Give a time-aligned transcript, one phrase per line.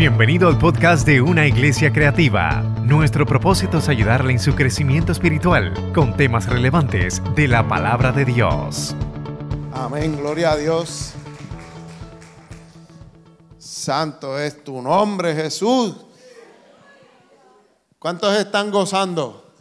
[0.00, 2.62] Bienvenido al podcast de Una Iglesia Creativa.
[2.84, 8.24] Nuestro propósito es ayudarle en su crecimiento espiritual con temas relevantes de la palabra de
[8.24, 8.96] Dios.
[9.74, 11.12] Amén, gloria a Dios.
[13.58, 15.94] Santo es tu nombre, Jesús.
[17.98, 19.52] ¿Cuántos están gozando?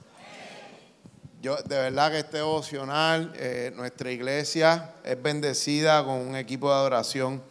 [1.42, 6.76] Yo, de verdad que este devocional, eh, nuestra iglesia es bendecida con un equipo de
[6.76, 7.44] adoración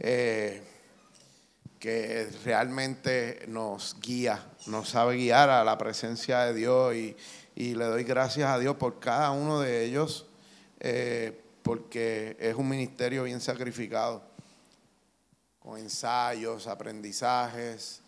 [0.00, 0.71] eh,
[1.82, 7.16] que realmente nos guía, nos sabe guiar a la presencia de Dios y,
[7.56, 10.26] le doy gracias a Dios por cada uno de ellos,
[10.78, 14.22] eh, porque es un ministerio bien sacrificado,
[15.58, 18.00] con ensayos, aprendizajes,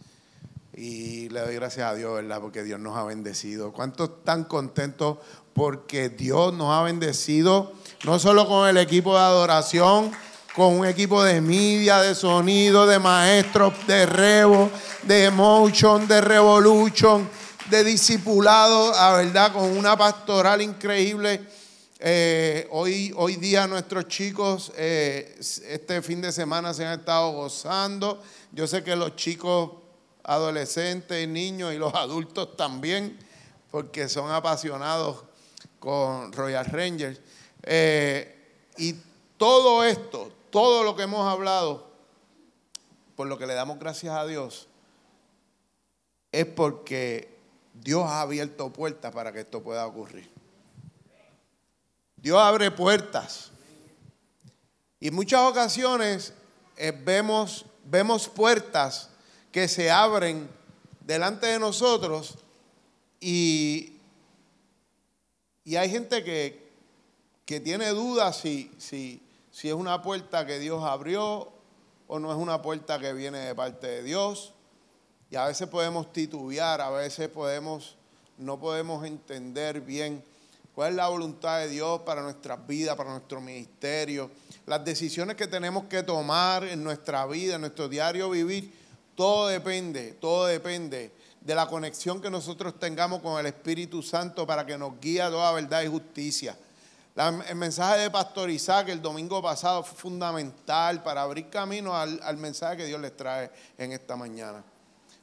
[0.73, 2.41] y le doy gracias a Dios, ¿verdad?
[2.41, 3.73] Porque Dios nos ha bendecido.
[3.73, 5.19] ¿Cuántos están contentos
[5.53, 7.73] porque Dios nos ha bendecido?
[8.05, 10.13] No solo con el equipo de adoración,
[10.55, 14.71] con un equipo de media, de sonido, de maestros, de revo,
[15.03, 17.29] de emotion, de revolution,
[17.71, 21.45] de discipulado, a verdad, con una pastoral increíble.
[21.99, 28.23] Eh, hoy, hoy día nuestros chicos eh, este fin de semana se han estado gozando.
[28.53, 29.71] Yo sé que los chicos
[30.23, 33.19] adolescentes, niños y los adultos también,
[33.73, 35.25] porque son apasionados
[35.81, 37.21] con Royal Rangers.
[37.65, 38.37] Eh,
[38.77, 38.95] y
[39.37, 41.85] todo esto, todo lo que hemos hablado,
[43.17, 44.69] por lo que le damos gracias a Dios,
[46.31, 47.37] es porque
[47.73, 50.31] Dios ha abierto puertas para que esto pueda ocurrir.
[52.15, 53.51] Dios abre puertas.
[55.01, 56.33] Y en muchas ocasiones
[56.77, 59.11] eh, vemos, vemos puertas
[59.51, 60.49] que se abren
[61.01, 62.39] delante de nosotros
[63.19, 63.95] y,
[65.65, 66.71] y hay gente que,
[67.45, 69.21] que tiene dudas si, si,
[69.55, 71.53] si es una puerta que Dios abrió
[72.09, 74.53] o no es una puerta que viene de parte de Dios.
[75.31, 77.95] Y a veces podemos titubear, a veces podemos,
[78.37, 80.25] no podemos entender bien
[80.75, 84.29] cuál es la voluntad de Dios para nuestras vidas, para nuestro ministerio,
[84.67, 88.73] las decisiones que tenemos que tomar en nuestra vida, en nuestro diario vivir
[89.15, 94.67] todo depende, todo depende de la conexión que nosotros tengamos con el Espíritu Santo para
[94.67, 96.59] que nos guíe a toda verdad y justicia.
[97.17, 102.79] El mensaje de Pastor Isaac el domingo pasado fue fundamental para abrir camino al, mensaje
[102.79, 104.65] que Dios les trae en esta mañana.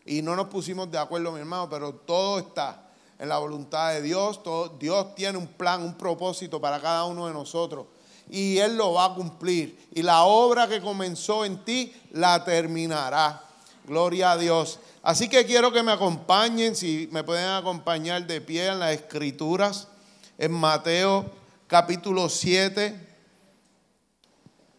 [0.05, 2.81] Y no nos pusimos de acuerdo, mi hermano, pero todo está
[3.19, 4.41] en la voluntad de Dios.
[4.41, 7.87] Todo, Dios tiene un plan, un propósito para cada uno de nosotros.
[8.29, 9.89] Y Él lo va a cumplir.
[9.91, 13.43] Y la obra que comenzó en ti la terminará.
[13.85, 14.79] Gloria a Dios.
[15.03, 19.89] Así que quiero que me acompañen, si me pueden acompañar de pie en las escrituras,
[20.37, 21.40] en Mateo
[21.71, 22.99] capítulo 7,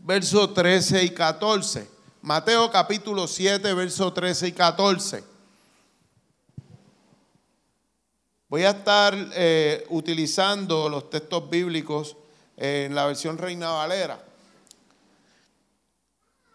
[0.01, 1.89] versos 13 y 14.
[2.21, 5.25] Mateo capítulo 7, versos 13 y 14.
[8.47, 12.15] Voy a estar eh, utilizando los textos bíblicos
[12.59, 14.23] en la versión Reina Valera.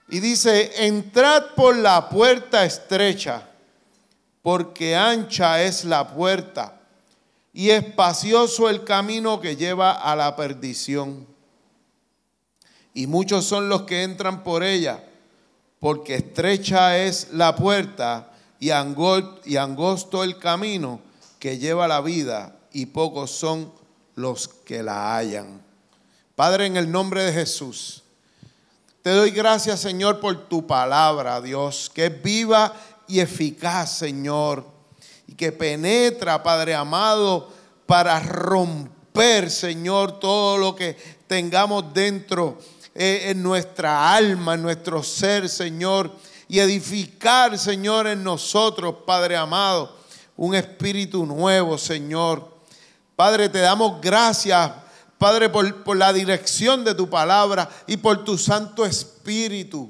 [0.07, 3.41] Y dice, entrad por la puerta estrecha,
[4.43, 6.76] porque ancha es la puerta
[7.57, 11.25] y espacioso el camino que lleva a la perdición.
[12.93, 15.03] Y muchos son los que entran por ella,
[15.79, 21.01] porque estrecha es la puerta y angosto el camino
[21.39, 23.73] que lleva a la vida, y pocos son
[24.13, 25.59] los que la hallan.
[26.35, 28.03] Padre, en el nombre de Jesús.
[29.01, 32.75] Te doy gracias, Señor, por tu palabra, Dios, que es viva
[33.07, 34.76] y eficaz, Señor,
[35.27, 37.51] y que penetra, Padre amado,
[37.85, 42.57] para romper, Señor, todo lo que tengamos dentro
[42.95, 46.11] eh, en nuestra alma, en nuestro ser, Señor,
[46.47, 49.97] y edificar, Señor, en nosotros, Padre amado,
[50.35, 52.57] un espíritu nuevo, Señor.
[53.15, 54.71] Padre, te damos gracias
[55.17, 59.89] Padre, por, la dirección de tu palabra y por tu Santo Espíritu.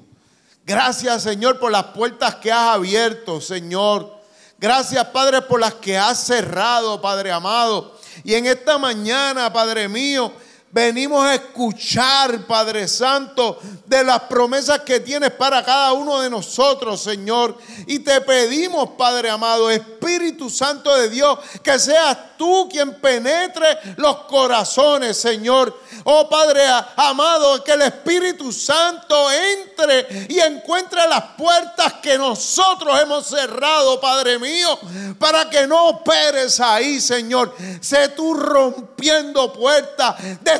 [0.65, 4.16] Gracias, Señor, por las puertas que has abierto, Señor.
[4.59, 7.95] Gracias, Padre, por las que has cerrado, Padre amado.
[8.23, 10.31] Y en esta mañana, Padre mío,
[10.77, 17.01] venimos a escuchar, Padre Santo, de las promesas que tienes para cada uno de nosotros,
[17.01, 17.57] Señor.
[17.87, 23.65] Y te pedimos, Padre amado, Espíritu Santo de Dios, que seas tú quien penetre
[23.95, 25.75] los corazones, Señor.
[26.03, 26.61] Oh Padre
[26.95, 34.37] amado, que el Espíritu Santo entre y encuentre las puertas que nosotros hemos cerrado, Padre
[34.37, 34.79] mío,
[35.17, 37.55] para que no operes ahí, Señor.
[37.81, 40.15] Sé tú rompiendo puertas,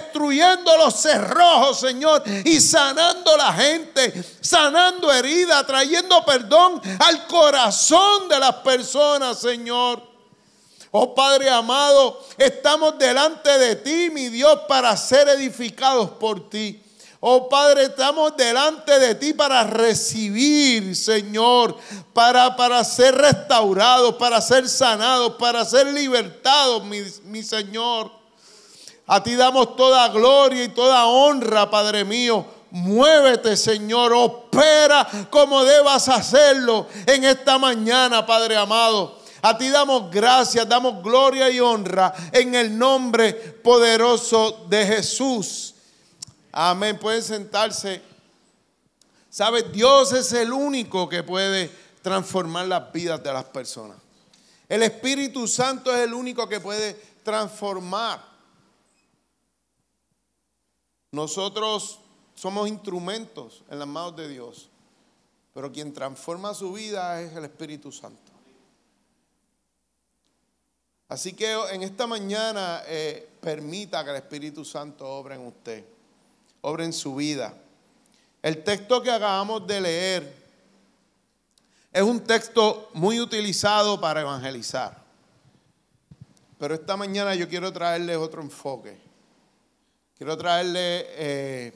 [0.07, 8.39] destruyendo los cerrojos, Señor, y sanando la gente, sanando heridas, trayendo perdón al corazón de
[8.39, 10.01] las personas, Señor.
[10.91, 16.81] Oh Padre amado, estamos delante de ti, mi Dios, para ser edificados por ti.
[17.19, 21.77] Oh Padre, estamos delante de ti para recibir, Señor,
[22.13, 28.16] para, para ser restaurados, para ser sanados, para ser libertados, mi, mi Señor.
[29.07, 32.45] A ti damos toda gloria y toda honra, Padre mío.
[32.71, 39.17] Muévete, Señor, opera como debas hacerlo en esta mañana, Padre amado.
[39.41, 45.75] A ti damos gracias, damos gloria y honra en el nombre poderoso de Jesús.
[46.51, 46.99] Amén.
[46.99, 48.01] Pueden sentarse.
[49.29, 49.63] ¿Sabe?
[49.63, 51.71] Dios es el único que puede
[52.01, 53.97] transformar las vidas de las personas.
[54.67, 58.26] El Espíritu Santo es el único que puede transformar.
[61.11, 61.99] Nosotros
[62.35, 64.69] somos instrumentos en las manos de Dios,
[65.53, 68.31] pero quien transforma su vida es el Espíritu Santo.
[71.09, 75.85] Así que en esta mañana eh, permita que el Espíritu Santo obre en usted,
[76.61, 77.53] obre en su vida.
[78.41, 80.47] El texto que acabamos de leer
[81.93, 85.01] es un texto muy utilizado para evangelizar.
[86.59, 89.06] Pero esta mañana yo quiero traerles otro enfoque.
[90.17, 91.73] Quiero traerle eh,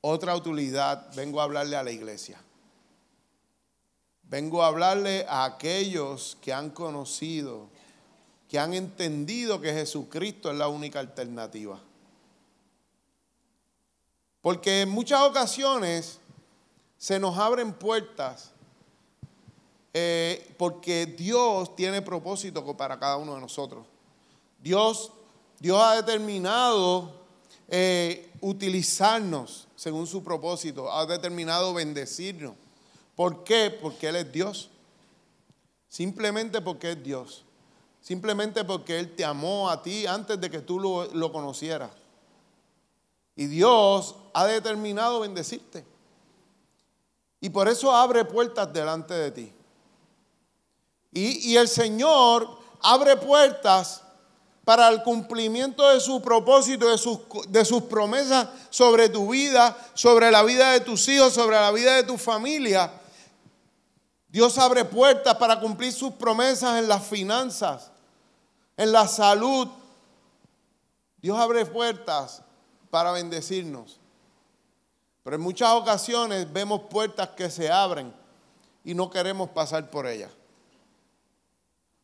[0.00, 1.14] otra utilidad.
[1.14, 2.40] Vengo a hablarle a la iglesia.
[4.24, 7.68] Vengo a hablarle a aquellos que han conocido
[8.54, 11.80] que han entendido que Jesucristo es la única alternativa.
[14.40, 16.20] Porque en muchas ocasiones
[16.96, 18.52] se nos abren puertas
[19.92, 23.86] eh, porque Dios tiene propósito para cada uno de nosotros.
[24.60, 25.10] Dios,
[25.60, 27.12] Dios ha determinado
[27.68, 32.54] eh, utilizarnos según su propósito, ha determinado bendecirnos.
[33.14, 33.70] ¿Por qué?
[33.70, 34.70] Porque Él es Dios.
[35.88, 37.44] Simplemente porque es Dios.
[38.00, 41.90] Simplemente porque Él te amó a ti antes de que tú lo, conocieras.
[43.36, 45.84] Y Dios ha determinado bendecirte.
[47.40, 49.52] Y por eso abre puertas delante de ti.
[51.12, 54.02] Y, el Señor abre puertas
[54.64, 60.72] para el cumplimiento de su propósito, de sus, promesas sobre tu vida, sobre la vida
[60.72, 62.90] de tus hijos, sobre la vida de tu familia.
[64.28, 67.90] Dios abre puertas para cumplir sus promesas en las finanzas
[68.76, 69.68] en la salud.
[71.18, 72.42] Dios abre puertas
[72.90, 73.98] para bendecirnos.
[75.22, 78.12] Pero en muchas ocasiones vemos puertas que se abren
[78.84, 80.30] y no queremos pasar por ellas.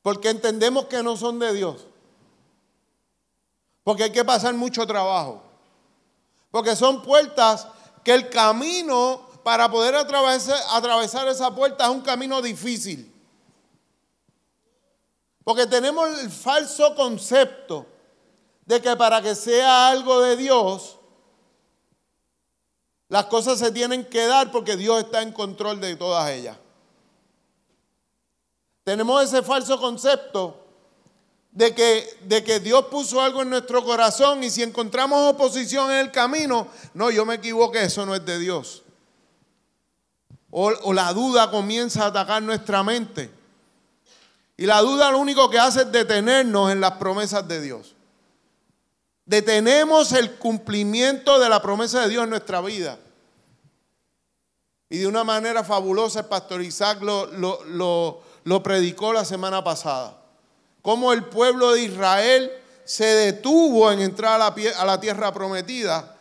[0.03, 1.87] Porque entendemos que no son de Dios.
[3.91, 5.43] Porque hay que pasar mucho trabajo.
[6.53, 7.67] Porque son puertas
[8.05, 13.13] que el camino para poder atravesar, atravesar esa puerta es un camino difícil.
[15.43, 17.85] Porque tenemos el falso concepto
[18.65, 20.97] de que para que sea algo de Dios,
[23.09, 26.57] las cosas se tienen que dar porque Dios está en control de todas ellas.
[28.85, 30.60] Tenemos ese falso concepto
[31.52, 35.99] de que, de que Dios puso algo en nuestro corazón y si encontramos oposición en
[35.99, 38.82] el camino, no, yo me equivoqué, eso no es de Dios.
[40.50, 43.30] O, la duda comienza a atacar nuestra mente.
[44.57, 47.95] Y la duda lo único que hace es detenernos en las promesas de Dios.
[49.25, 52.99] Detenemos el cumplimiento de la promesa de Dios en nuestra vida.
[54.88, 60.20] Y de una manera fabulosa el pastor Isaac lo, lo predicó la semana pasada.
[60.83, 62.51] Cómo el pueblo de Israel
[62.85, 66.17] se detuvo en entrar a la, a la tierra prometida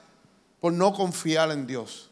[0.60, 2.10] por no confiar en Dios.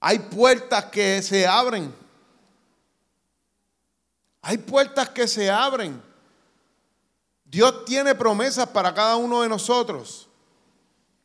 [0.00, 2.02] Hay puertas que se abren
[4.42, 6.02] hay puertas que se abren.
[7.44, 10.28] Dios tiene promesas para cada uno de nosotros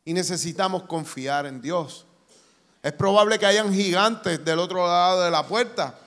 [0.04, 2.06] y necesitamos confiar en Dios.
[2.80, 5.98] Es probable que hayan gigantes del otro lado de la puerta,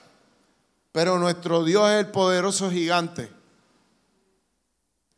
[0.92, 3.32] pero nuestro Dios es el poderoso gigante.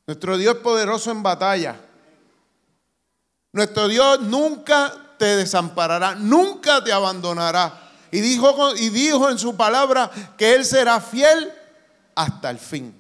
[0.07, 1.81] Nuestro Dios es poderoso en batalla.
[3.53, 7.81] Nuestro Dios nunca te desamparará, nunca te abandonará.
[8.11, 11.53] Y dijo, y dijo en su palabra que Él será fiel
[12.15, 12.95] hasta el fin.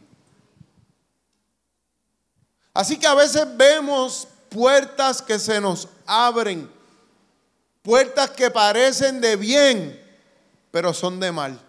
[2.72, 6.68] Así que a veces vemos puertas que se nos abren,
[7.82, 10.18] puertas que parecen de bien,
[10.72, 11.63] pero son de mal.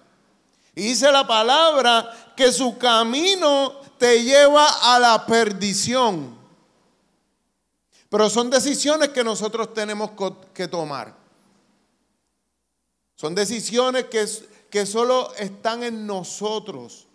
[0.75, 6.35] Y dice la palabra que su camino te lleva a la perdición.
[8.09, 10.11] Pero son decisiones que nosotros tenemos
[10.53, 11.15] que tomar.
[13.15, 14.27] Son decisiones que,
[14.69, 17.07] que solo están en nosotros.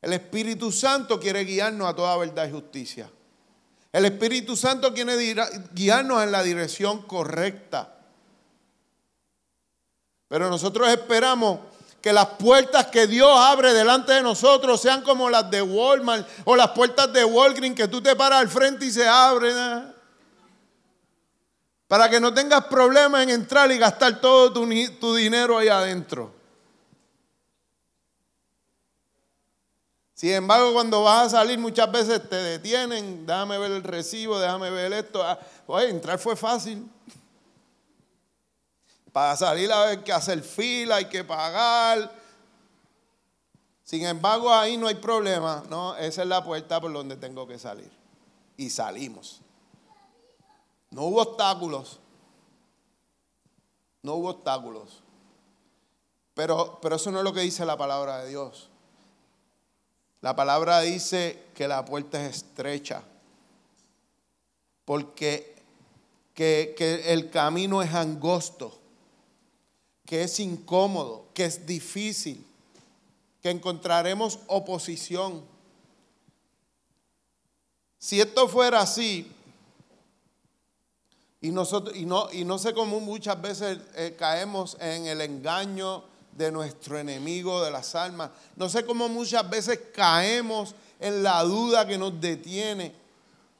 [0.00, 3.10] El Espíritu Santo quiere guiarnos a toda verdad y justicia.
[3.92, 5.16] El Espíritu Santo quiere
[5.72, 7.94] guiarnos en la dirección correcta.
[10.28, 11.60] Pero nosotros esperamos
[12.04, 16.54] que las puertas que Dios abre delante de nosotros sean como las de Walmart o
[16.54, 19.56] las puertas de Walgreens que tú te paras al frente y se abren.
[19.56, 19.92] ¿eh?
[21.88, 24.68] Para que no tengas problemas en entrar y gastar todo tu,
[25.00, 26.30] tu dinero ahí adentro.
[30.12, 34.68] Sin embargo, cuando vas a salir muchas veces te detienen, déjame ver el recibo, déjame
[34.68, 35.22] ver esto.
[35.22, 36.86] Ah, oye, entrar fue fácil.
[39.14, 42.12] Para salir hay que hacer fila, hay que pagar.
[43.84, 45.94] Sin embargo, ahí no hay problema, ¿no?
[45.94, 47.92] Esa es la puerta por donde tengo que salir.
[48.56, 49.40] Y salimos.
[50.90, 52.00] No hubo obstáculos.
[54.02, 55.00] No hubo obstáculos.
[56.34, 58.68] Pero, pero eso no es lo que dice la palabra de Dios.
[60.22, 63.04] La palabra dice que la puerta es estrecha.
[64.84, 65.54] Porque
[66.34, 68.80] que, que el camino es angosto
[70.06, 72.44] que es incómodo, que es difícil,
[73.42, 75.42] que encontraremos oposición.
[77.98, 79.30] Si esto fuera así,
[81.40, 86.02] y, nosotros, y, no, y no sé cómo muchas veces eh, caemos en el engaño
[86.32, 91.86] de nuestro enemigo de las almas, no sé cómo muchas veces caemos en la duda
[91.86, 92.92] que nos detiene.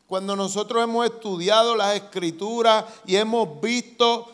[0.06, 4.33] Cuando nosotros hemos estudiado las escrituras y hemos visto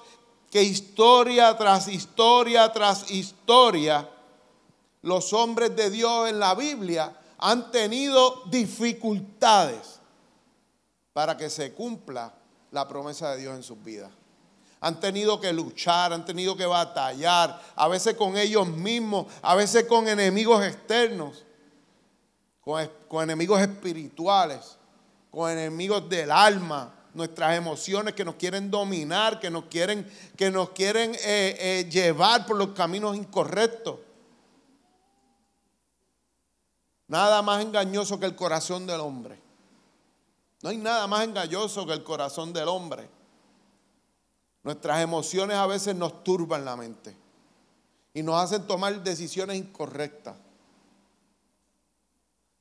[0.50, 4.08] que historia tras historia tras historia,
[5.02, 10.00] los hombres de Dios en la Biblia han tenido dificultades
[11.12, 12.34] para que se cumpla
[12.72, 14.10] la promesa de Dios en sus vidas.
[14.80, 19.84] Han tenido que luchar, han tenido que batallar, a veces con ellos mismos, a veces
[19.84, 21.44] con enemigos externos,
[22.60, 24.78] con, con enemigos espirituales,
[25.30, 30.70] con enemigos del alma, nuestras emociones que nos quieren dominar, que nos quieren, que nos
[30.70, 33.98] quieren eh, eh, llevar por los caminos incorrectos.
[37.08, 39.38] Nada más engañoso que el corazón del hombre.
[40.62, 43.08] No hay nada más engañoso que el corazón del hombre.
[44.62, 47.16] Nuestras emociones a veces nos turban la mente
[48.12, 50.36] y nos hacen tomar decisiones incorrectas.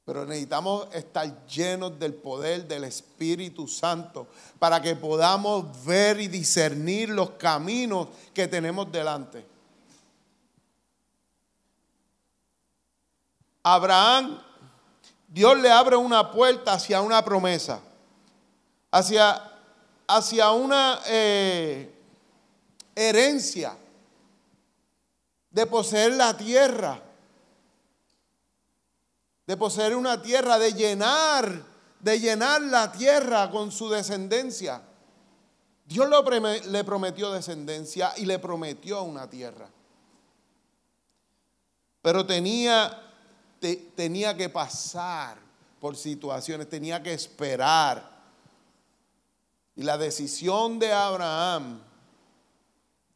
[0.09, 4.25] Pero necesitamos estar llenos del poder del Espíritu Santo
[4.57, 9.45] para que podamos ver y discernir los caminos que tenemos delante.
[13.61, 14.41] Abraham,
[15.27, 17.79] Dios le abre una puerta hacia una promesa,
[18.89, 19.39] hacia,
[20.07, 21.93] hacia una eh,
[22.95, 23.77] herencia
[25.51, 26.99] de poseer la tierra
[29.49, 31.63] de poseer una tierra, de llenar,
[31.99, 34.79] de llenar la tierra con su descendencia.
[35.85, 36.07] Dios
[36.67, 39.67] le prometió descendencia y le prometió una tierra.
[42.03, 42.95] Pero tenía,
[43.95, 45.39] tenía que pasar
[45.79, 48.07] por situaciones, tenía que esperar.
[49.75, 51.81] Y la decisión de Abraham,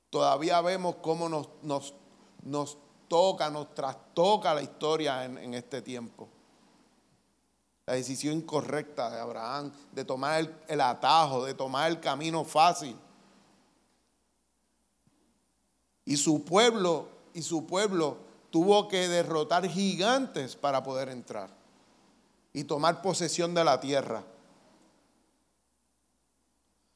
[0.09, 1.93] todavía vemos cómo nos, nos,
[2.41, 6.27] nos toca, nos trastoca la historia en, este tiempo.
[7.85, 12.95] La decisión incorrecta de Abraham de tomar el, el atajo, de tomar el camino fácil.
[16.05, 18.17] Y su pueblo, y su pueblo
[18.49, 21.49] tuvo que derrotar gigantes para poder entrar
[22.53, 24.23] y tomar posesión de la tierra.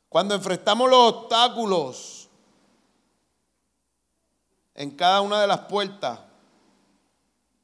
[0.09, 2.16] Cuando enfrentamos los obstáculos
[4.77, 6.19] en cada una de las puertas,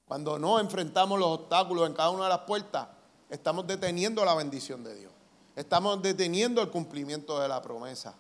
[0.06, 2.88] cuando no enfrentamos los obstáculos en cada una de las puertas,
[3.30, 5.14] estamos deteniendo la bendición de Dios.
[5.56, 8.16] Estamos deteniendo el cumplimiento de la promesa.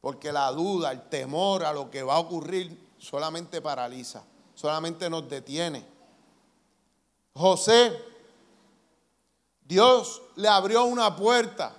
[0.00, 4.22] Porque la duda, el temor a lo que va a ocurrir solamente paraliza,
[4.54, 5.84] solamente nos detiene.
[7.34, 7.92] José,
[9.64, 11.74] Dios le abrió una puerta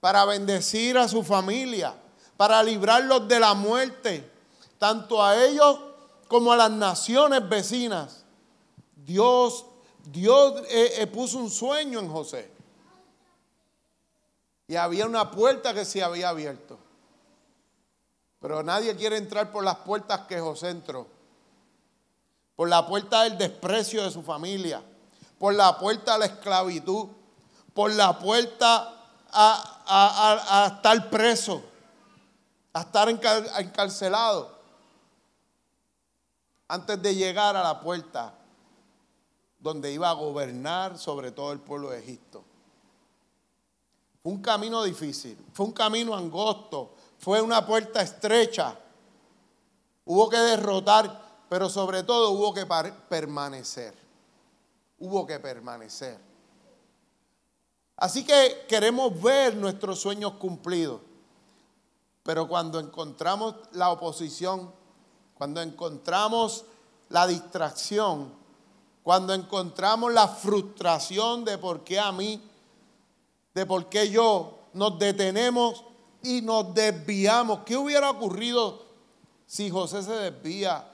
[0.00, 1.94] para bendecir a su familia,
[2.36, 4.30] para librarlos de la muerte,
[4.80, 5.78] tanto a ellos
[6.26, 8.24] como a las naciones vecinas.
[8.96, 9.66] Dios,
[10.06, 12.50] Dios eh, eh, puso un sueño en José.
[14.66, 16.78] Y había una puerta que se había abierto.
[18.40, 21.06] Pero nadie quiere entrar por las puertas que José entró.
[22.56, 24.82] Por la puerta del desprecio de su familia.
[25.38, 27.06] Por la puerta de la esclavitud.
[27.74, 28.94] Por la puerta
[29.30, 31.62] a, estar preso.
[32.72, 34.59] A estar encarcelado.
[36.72, 38.32] Antes de llegar a la puerta
[39.58, 42.44] donde iba a gobernar sobre todo el pueblo de Egipto.
[44.22, 48.78] Fue un camino difícil, fue un camino angosto, fue una puerta estrecha.
[50.04, 52.66] Hubo que derrotar, pero sobre todo hubo que
[53.08, 53.94] permanecer.
[55.00, 56.18] Hubo que permanecer.
[57.96, 61.00] Así que queremos ver nuestros sueños cumplidos.
[62.22, 64.72] Pero cuando encontramos la oposición,
[65.40, 66.66] cuando encontramos
[67.08, 68.30] la distracción,
[69.02, 72.42] cuando encontramos la frustración de por qué a mí,
[73.54, 75.82] de por qué yo, nos detenemos
[76.22, 77.60] y nos desviamos.
[77.64, 78.84] ¿Qué hubiera ocurrido
[79.46, 80.86] si José se desvía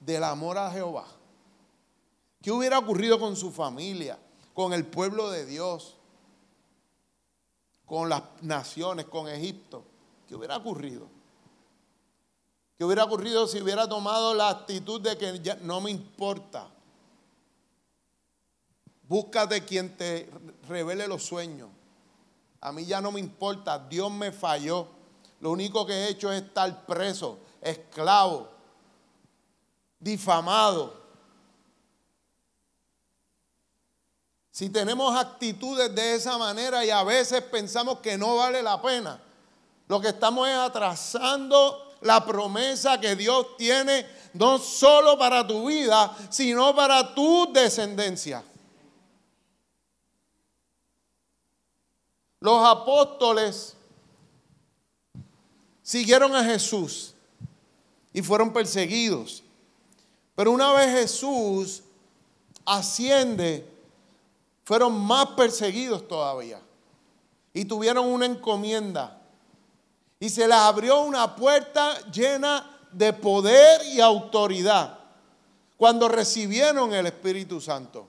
[0.00, 1.06] del amor a Jehová?
[2.42, 4.18] ¿Qué hubiera ocurrido con su familia,
[4.52, 5.94] con el pueblo de Dios,
[7.86, 9.84] con las naciones, con Egipto?
[10.26, 11.11] ¿Qué hubiera ocurrido?
[12.82, 16.66] ¿Qué hubiera ocurrido si hubiera tomado la actitud de que ya no me importa?
[19.04, 20.28] Búscate quien te
[20.66, 21.68] revele los sueños.
[22.60, 24.88] A mí ya no me importa, Dios me falló.
[25.38, 28.48] Lo único que he hecho es estar preso, esclavo,
[30.00, 31.00] difamado.
[34.50, 39.22] Si tenemos actitudes de esa manera y a veces pensamos que no vale la pena,
[39.86, 46.16] lo que estamos es atrasando la promesa que Dios tiene no solo para tu vida,
[46.30, 48.42] sino para tu descendencia.
[52.40, 53.76] Los apóstoles
[55.82, 57.14] siguieron a Jesús
[58.12, 59.42] y fueron perseguidos.
[60.34, 61.82] Pero una vez Jesús
[62.64, 63.68] asciende,
[64.64, 66.60] fueron más perseguidos todavía.
[67.54, 69.21] Y tuvieron una encomienda.
[70.22, 74.96] Y se les abrió una puerta llena de poder y autoridad
[75.76, 78.06] cuando recibieron el Espíritu Santo.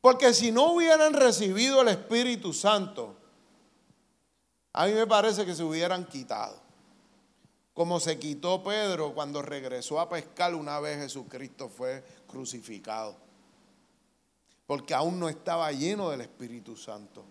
[0.00, 3.16] Porque si no hubieran recibido el Espíritu Santo,
[4.72, 6.58] a mí me parece que se hubieran quitado.
[7.74, 13.14] Como se quitó Pedro cuando regresó a pescar una vez Jesucristo fue crucificado.
[14.66, 17.26] Porque aún no estaba lleno del Espíritu Santo.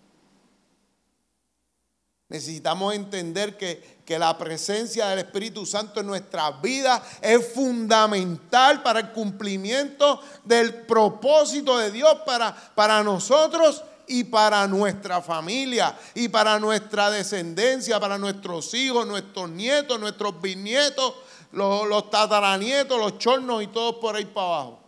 [2.28, 9.12] Necesitamos entender que, la presencia del Espíritu Santo en nuestra vida es fundamental para el
[9.12, 17.10] cumplimiento del propósito de Dios para, para nosotros y para nuestra familia y para nuestra
[17.10, 21.14] descendencia, para nuestros hijos, nuestros nietos, nuestros bisnietos,
[21.52, 24.80] los, los tataranietos, los chornos y todos por ahí para abajo.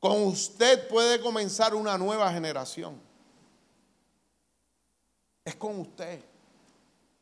[0.00, 3.13] Con usted puede comenzar una nueva generación
[5.44, 6.20] es con usted.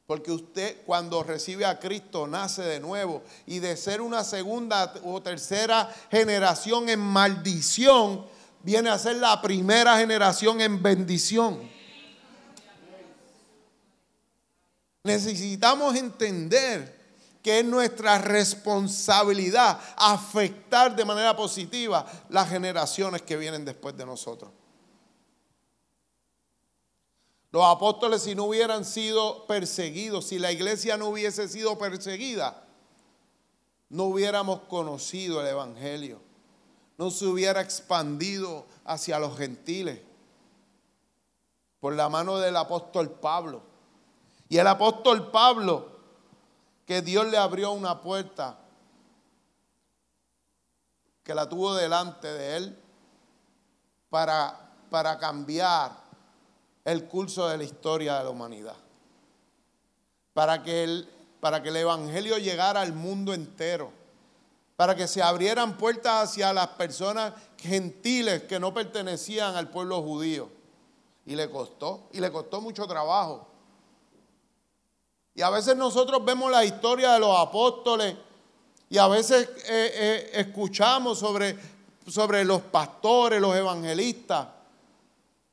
[0.07, 5.23] Porque usted cuando recibe a Cristo nace de nuevo y de ser una segunda o
[5.23, 8.27] tercera generación en maldición,
[8.63, 11.71] viene a ser la primera generación en bendición.
[15.05, 17.01] Necesitamos entender
[17.43, 24.51] que es nuestra responsabilidad afectar de manera positiva las generaciones que vienen después de nosotros.
[27.53, 32.65] Los apóstoles si no hubieran sido perseguidos, si la iglesia no hubiese sido perseguida,
[33.91, 36.19] no hubiéramos conocido el Evangelio,
[36.97, 40.01] no se hubiera expandido hacia los gentiles
[41.79, 43.63] por la mano del apóstol Pablo.
[44.49, 45.89] Y el apóstol Pablo,
[46.87, 48.59] que Dios le abrió una puerta,
[51.23, 52.83] que la tuvo delante de él,
[54.09, 56.02] para, para cambiar
[56.85, 58.77] el curso de la historia de la humanidad.
[60.33, 61.09] Para que el,
[61.41, 63.93] para que el Evangelio llegara al mundo entero.
[64.77, 70.49] Para que se abrieran puertas hacia las personas gentiles que no pertenecían al pueblo judío.
[71.25, 73.47] Y le costó, y le costó mucho trabajo.
[75.35, 78.17] Y a veces nosotros vemos la historia de los apóstoles
[78.91, 81.57] y a veces eh, eh, escuchamos sobre,
[82.07, 84.47] sobre los pastores, los evangelistas.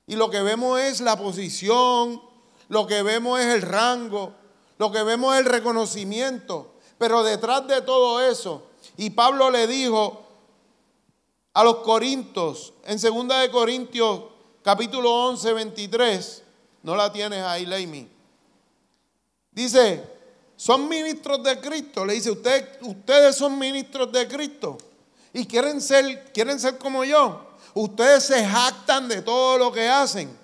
[0.09, 2.19] Y lo que vemos es la posición,
[2.67, 4.33] lo que vemos es el rango,
[4.79, 6.73] lo que vemos es el reconocimiento.
[6.97, 8.63] Pero detrás de todo eso,
[8.97, 10.23] y Pablo le dijo
[11.53, 14.21] a los corintios, en 2 de Corintios
[14.63, 16.43] capítulo 11, 23.
[16.81, 18.07] No la tienes ahí, Leimi.
[19.51, 20.03] Dice,
[20.55, 22.03] son ministros de Cristo.
[22.03, 24.75] Le dice, ustedes, ustedes son ministros de Cristo.
[25.33, 27.48] Y quieren ser, quieren ser como yo.
[27.73, 30.37] Ustedes se jactan de todo lo que hacen.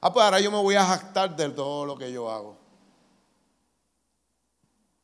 [0.00, 2.56] Ah, pues ahora yo me voy a jactar de todo lo que yo hago.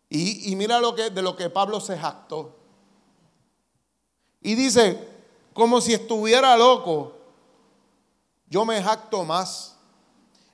[0.08, 2.54] Y, y mira lo que, de lo que Pablo se jactó.
[4.42, 5.08] Y dice,
[5.52, 7.14] como si estuviera loco,
[8.48, 9.76] yo me jacto más.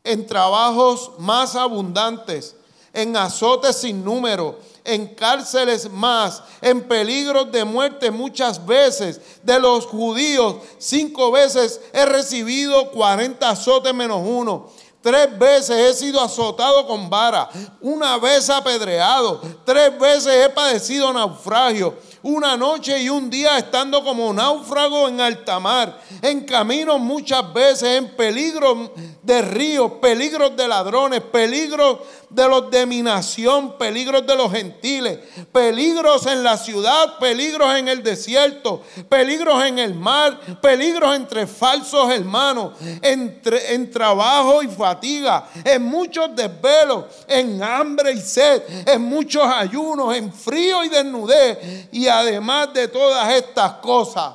[0.04, 2.56] En trabajos más abundantes,
[2.92, 4.58] en azotes sin número,
[4.88, 9.20] en cárceles más, en peligros de muerte muchas veces.
[9.42, 14.70] De los judíos, cinco veces he recibido 40 azotes menos uno.
[15.01, 17.48] Tres veces he sido azotado con vara,
[17.81, 24.33] una vez apedreado, tres veces he padecido naufragio una noche y un día estando como
[24.33, 31.20] náufrago en alta mar, en camino muchas veces, en peligro de ríos, peligros de ladrones,
[31.20, 31.98] peligros
[32.30, 35.18] de los de mi nación, peligros de los gentiles,
[35.50, 42.10] peligros en la ciudad, peligros en el desierto, peligros en el mar, peligros entre falsos
[42.10, 49.44] hermanos, entre, en trabajo y fatiga, en muchos desvelos, en hambre y sed, en muchos
[49.44, 54.34] ayunos, en frío y desnudez, y además de todas estas cosas,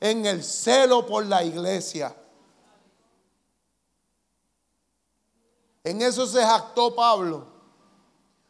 [0.00, 2.14] en el celo por la iglesia.
[5.84, 7.46] En eso se jactó Pablo.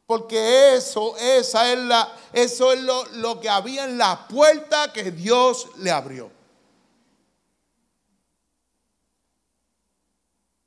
[0.06, 5.68] Porque eso, es la, eso es lo, lo que había en la puerta que Dios
[5.76, 6.32] le abrió.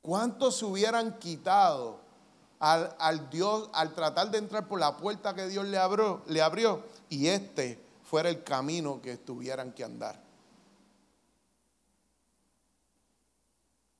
[0.00, 2.00] ¿Cuántos se hubieran quitado
[2.58, 6.40] al, al, Dios, al tratar de entrar por la puerta que Dios le abrió, le
[6.40, 10.18] abrió y este fuera el camino que tuvieran que andar?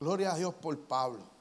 [0.00, 1.33] Gloria a Dios por Pablo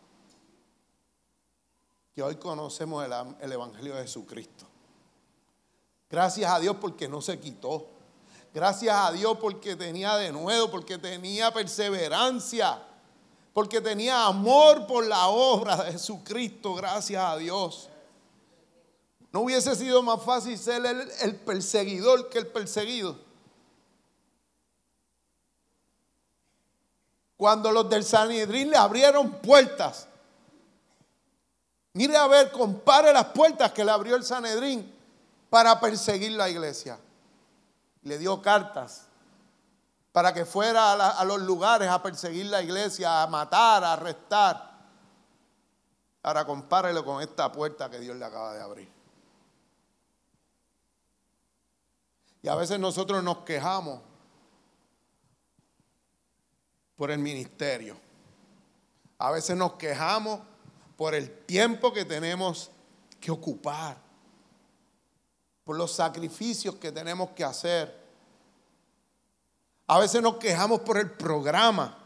[2.13, 4.65] que hoy conocemos el, Evangelio de Jesucristo.
[6.09, 7.87] Gracias a Dios porque no se quitó.
[8.53, 12.79] Gracias a Dios porque tenía de nuevo, porque tenía perseverancia,
[13.51, 16.75] porque tenía amor por la obra de Jesucristo.
[16.75, 17.89] Gracias a Dios.
[19.31, 23.17] No hubiese sido más fácil ser el, el perseguidor que el perseguido.
[27.35, 30.07] Cuando los del Sanedrín le abrieron puertas
[31.93, 34.91] Mire a ver, compare las puertas que le abrió el Sanedrín
[35.49, 36.99] para perseguir la iglesia.
[38.01, 39.07] Le dio cartas
[40.11, 44.71] para que fuera a, los lugares a perseguir la iglesia, a matar, a arrestar.
[46.23, 48.91] Ahora compárelo con esta puerta que Dios le acaba de abrir.
[52.41, 54.01] Y a veces nosotros nos quejamos
[56.95, 57.97] por el ministerio.
[59.17, 60.41] A veces nos quejamos
[60.97, 62.69] por el tiempo que tenemos
[63.19, 63.97] que ocupar,
[65.63, 68.03] por los sacrificios que tenemos que hacer.
[69.87, 71.97] A veces nos quejamos por el programa.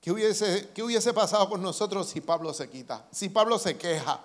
[0.00, 3.06] ¿Qué hubiese, ¿Qué hubiese pasado con nosotros si Pablo se quita?
[3.10, 4.20] Si Pablo se queja.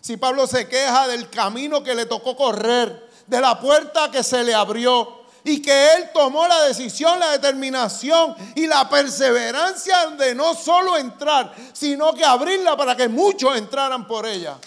[0.00, 4.42] Si Pablo se queja del camino que le tocó correr, de la puerta que se
[4.42, 10.54] le abrió, y que él tomó la decisión, la determinación y la perseverancia de no
[10.54, 14.58] solo entrar, sino que abrirla para que muchos entraran por ella.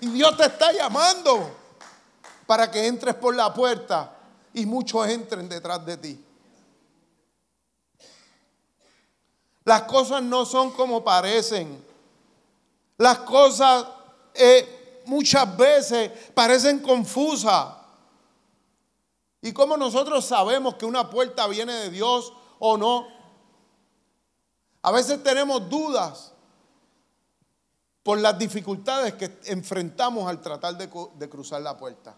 [0.00, 1.56] Y Dios te está llamando
[2.46, 4.12] para que entres por la puerta
[4.52, 6.24] y muchos entren detrás de ti.
[9.64, 11.82] Las cosas no son como parecen.
[12.98, 13.86] Las cosas
[14.34, 17.83] eh, muchas veces parecen confusas.
[19.44, 23.06] ¿Y cómo nosotros sabemos que una puerta viene de Dios o no?
[24.80, 26.32] A veces tenemos dudas
[28.02, 32.16] por las dificultades que enfrentamos al tratar de, cruzar la puerta.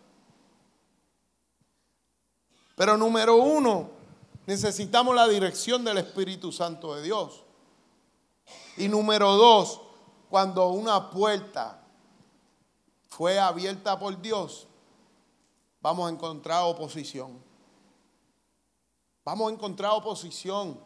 [2.76, 3.90] Pero número uno,
[4.46, 7.42] necesitamos la dirección del Espíritu Santo de Dios.
[8.76, 9.80] Y número dos,
[10.30, 11.82] cuando una puerta
[13.08, 14.68] fue abierta por Dios,
[15.80, 17.38] vamos a encontrar oposición.
[19.24, 20.78] Vamos a encontrar oposición.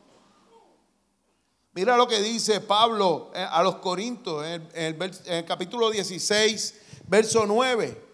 [1.73, 6.75] Mira lo que dice Pablo eh, a los Corintios en el, capítulo 16,
[7.07, 8.11] verso 9.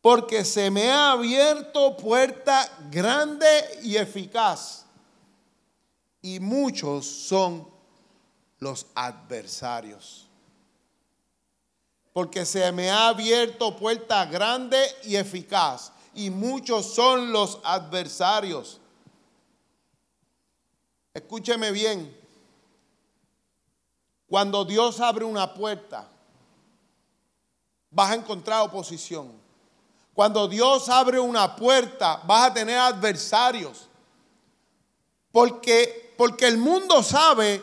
[0.00, 3.46] Porque se me ha abierto puerta grande
[3.82, 4.86] y eficaz.
[6.22, 7.68] Y muchos son
[8.58, 10.28] los adversarios
[12.12, 15.92] porque se me ha abierto puerta grande y eficaz.
[16.14, 18.78] y muchos son los adversarios.
[21.14, 22.14] Escúcheme bien.
[24.26, 26.06] Cuando Dios abre una puerta,
[27.90, 29.32] vas a encontrar oposición.
[30.14, 33.88] Cuando Dios abre una puerta, vas a tener adversarios.
[35.30, 37.62] Porque, porque el mundo sabe,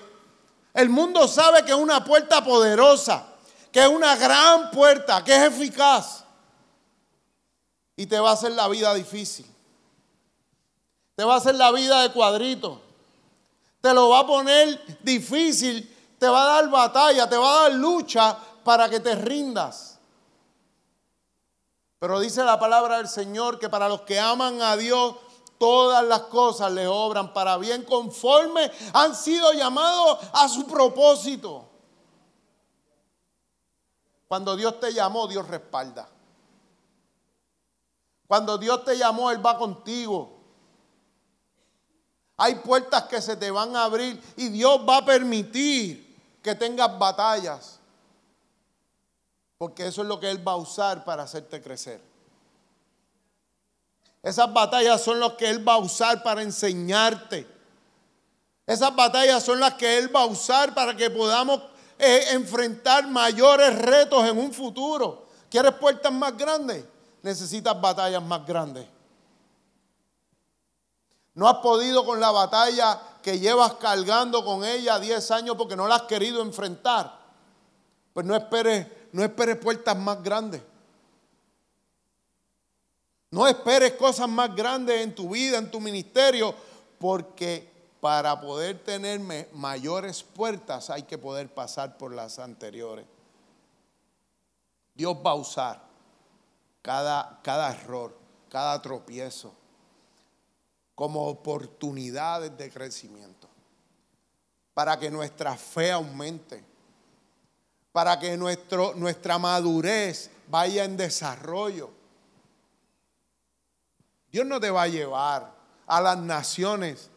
[0.74, 3.28] el mundo sabe que es una puerta poderosa,
[3.72, 6.24] que es una gran puerta, que es eficaz.
[7.96, 9.46] Y te va a hacer la vida difícil.
[11.16, 12.82] Te va a hacer la vida de cuadrito.
[13.82, 17.74] Te lo va a poner difícil, te va a dar batalla, te va a dar
[17.74, 20.00] lucha para que te rindas.
[22.00, 25.16] Pero dice la palabra del Señor que para los que aman a Dios,
[25.58, 31.69] todas las cosas le obran para bien conforme han sido llamados a su propósito.
[34.30, 36.08] Cuando Dios te llamó, Dios respalda.
[38.28, 40.38] Cuando Dios te llamó, Él va contigo.
[42.38, 46.98] Hay puertas que se te van a abrir y Dios va a permitir que tengas
[47.00, 47.80] batallas.
[49.58, 52.00] Porque eso es lo que Él va a usar para hacerte crecer.
[54.22, 57.48] Esas batallas son las que Él va a usar para enseñarte.
[58.68, 61.64] Esas batallas son las que Él va a usar para que podamos
[62.00, 65.28] eh, enfrentar mayores retos en un futuro.
[65.50, 66.86] ¿Quieres puertas más grandes?
[67.22, 68.88] Necesitas batallas más grandes.
[71.34, 75.88] No has podido con la batalla que llevas cargando con ella 10 años porque no
[75.88, 77.20] la has querido enfrentar.
[78.14, 80.62] Pues no esperes, no esperes puertas más grandes.
[83.32, 86.56] No esperes cosas más grandes en tu vida, en tu ministerio,
[86.98, 87.69] porque
[88.00, 89.20] para poder tener
[89.54, 93.06] mayores puertas hay que poder pasar por las anteriores.
[94.96, 95.82] Dios va a usar
[96.82, 98.18] cada, cada error,
[98.50, 99.54] cada tropiezo
[100.96, 103.48] como oportunidades de crecimiento,
[104.74, 106.62] para que nuestra fe aumente,
[107.94, 111.90] para que nuestro, nuestra madurez vaya en desarrollo.
[114.30, 115.54] Dios no te va a llevar
[115.88, 117.10] a las naciones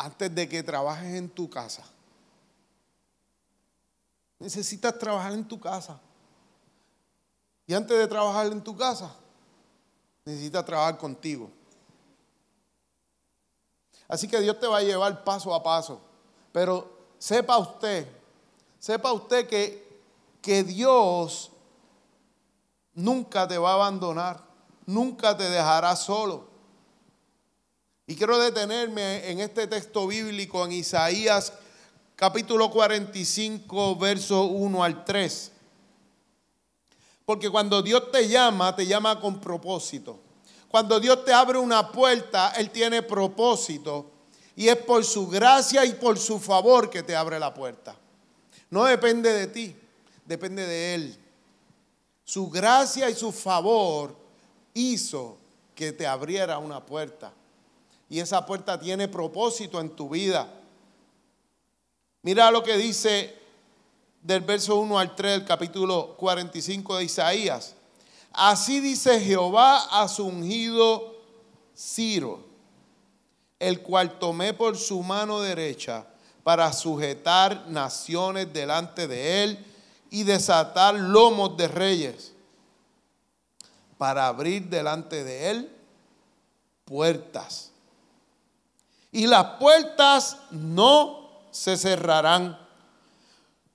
[0.00, 1.84] antes de que trabajes en tu casa.
[4.38, 6.00] Necesitas trabajar en tu casa.
[7.66, 9.14] Y antes de trabajar en tu casa,
[10.24, 11.50] necesita trabajar contigo.
[14.08, 16.00] Así que Dios te va a llevar paso a paso.
[16.50, 18.08] Pero sepa usted,
[18.78, 20.00] sepa usted que,
[20.40, 21.52] que Dios
[22.94, 24.42] nunca te va a abandonar,
[24.86, 26.49] nunca te dejará solo.
[28.10, 31.52] Y quiero detenerme en este texto bíblico en Isaías
[32.16, 35.52] capítulo 45, verso 1 al 3.
[37.24, 40.18] Porque cuando Dios te llama, te llama con propósito.
[40.66, 44.10] Cuando Dios te abre una puerta, Él tiene propósito.
[44.56, 47.94] Y es por su gracia y por su favor que te abre la puerta.
[48.70, 49.76] No depende de ti,
[50.24, 51.16] depende de Él.
[52.24, 54.16] Su gracia y su favor
[54.74, 55.38] hizo
[55.76, 57.34] que te abriera una puerta.
[58.10, 60.52] Y esa puerta tiene propósito en tu vida.
[62.22, 63.34] Mira lo que dice
[64.20, 67.74] del verso 1 al 3 del capítulo 45 de Isaías.
[68.32, 71.16] Así dice Jehová a su ungido
[71.74, 72.44] Ciro,
[73.58, 76.04] el cual tomé por su mano derecha
[76.42, 79.66] para sujetar naciones delante de él
[80.10, 82.32] y desatar lomos de reyes,
[83.96, 85.76] para abrir delante de él
[86.84, 87.69] puertas.
[89.12, 92.56] Y las puertas no se cerrarán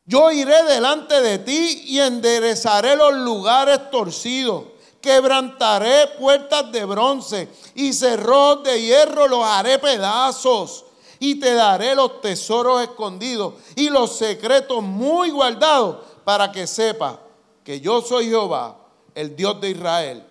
[0.07, 4.65] yo iré delante de ti y enderezaré los lugares torcidos.
[5.01, 10.85] Quebrantaré puertas de bronce y cerros de hierro los haré pedazos.
[11.19, 17.19] Y te daré los tesoros escondidos y los secretos muy guardados para que sepa
[17.63, 18.77] que yo soy Jehová,
[19.15, 20.23] el Dios de Israel,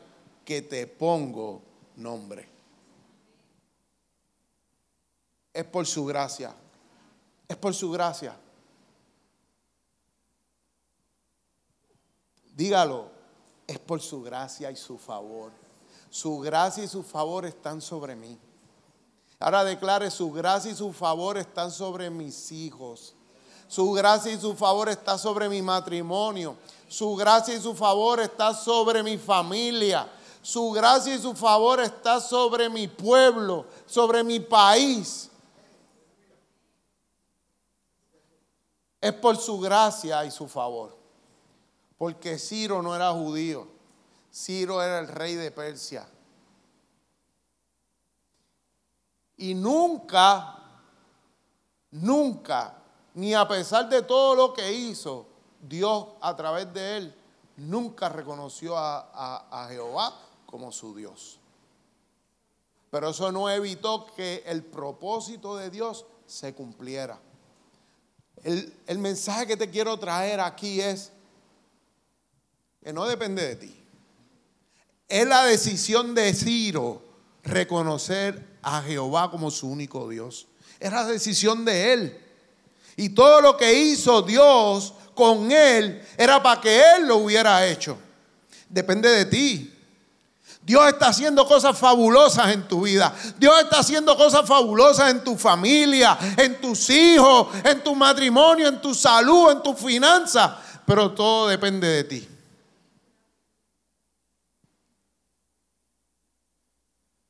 [0.45, 1.63] que te pongo
[1.97, 2.54] nombre.
[5.55, 6.53] Es por su gracia.
[7.47, 8.37] Es por su gracia.
[12.55, 13.09] Dígalo,
[13.67, 15.53] es por su gracia y su favor.
[16.11, 18.39] Su gracia y su favor están sobre mí.
[19.39, 23.15] Ahora declare, su gracia y su favor están sobre mis hijos.
[23.69, 26.57] Su gracia y su favor está sobre mi matrimonio.
[26.89, 30.09] Su gracia y su favor está sobre mi familia.
[30.43, 35.31] Su gracia y su favor está sobre mi pueblo, sobre mi país.
[39.05, 41.05] Es por su gracia y su favor
[42.05, 43.67] porque Ciro no era judío.
[44.33, 46.07] Ciro era el rey de Persia.
[49.37, 50.59] Y nunca,
[51.93, 52.75] nunca,
[53.15, 55.27] ni a pesar de todo lo que hizo,
[55.61, 57.15] Dios a través de él,
[57.57, 60.13] nunca reconoció a, Jehová
[60.45, 61.39] como su Dios.
[62.91, 67.19] Pero eso no evitó que el propósito de Dios se cumpliera.
[68.43, 71.11] El, mensaje que te quiero traer aquí es
[72.83, 73.85] que no depende de ti.
[75.09, 77.03] Es la decisión de Ciro
[77.43, 80.47] reconocer a Jehová como su único Dios.
[80.81, 82.21] Era la decisión de él.
[82.97, 87.97] Y todo lo que hizo Dios con él era para que él lo hubiera hecho.
[88.69, 89.74] Depende de ti.
[90.65, 93.15] Dios está haciendo cosas fabulosas en tu vida.
[93.37, 98.81] Dios está haciendo cosas fabulosas en tu familia, en tus hijos, en tu matrimonio, en
[98.81, 100.59] tu salud, en tu finanza.
[100.87, 102.29] Pero todo depende de ti.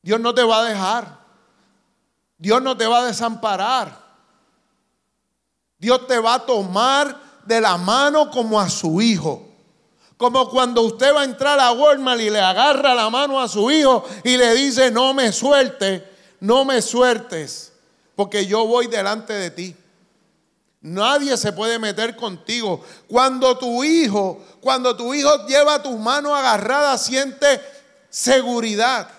[0.01, 1.19] Dios no te va a dejar.
[2.37, 3.99] Dios no te va a desamparar.
[5.77, 9.54] Dios te va a tomar de la mano como a su hijo.
[10.17, 13.69] Como cuando usted va a entrar a Walmart y le agarra la mano a su
[13.69, 16.07] hijo y le dice, no me suelte,
[16.39, 17.73] no me sueltes,
[18.15, 19.75] porque yo voy delante de ti.
[20.81, 22.85] Nadie se puede meter contigo.
[23.07, 27.59] Cuando tu hijo, cuando tu hijo lleva tu mano agarrada, siente
[28.09, 29.09] seguridad.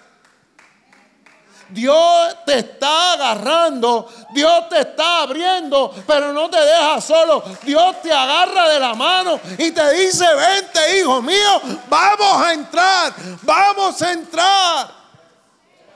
[1.68, 7.42] Dios te está agarrando, Dios te está abriendo, pero no te deja solo.
[7.62, 13.14] Dios te agarra de la mano y te dice, vente hijo mío, vamos a entrar,
[13.42, 14.94] vamos a entrar.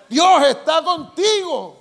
[0.09, 1.79] Dios está contigo.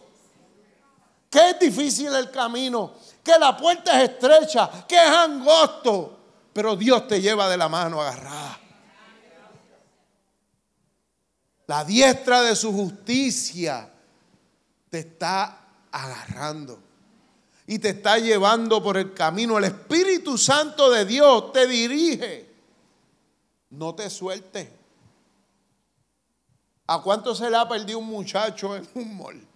[1.30, 6.17] Que es difícil el camino, que la puerta es estrecha, que es angosto,
[6.52, 8.59] pero Dios te lleva de la mano agarrada.
[11.69, 13.93] La diestra de su justicia
[14.89, 16.79] te está agarrando
[17.67, 19.55] y te está llevando por el camino.
[19.60, 22.51] El Espíritu Santo de Dios te dirige.
[23.69, 24.67] No te sueltes.
[26.88, 29.47] ¿A cuánto se le ha perdido un muchacho en un mall?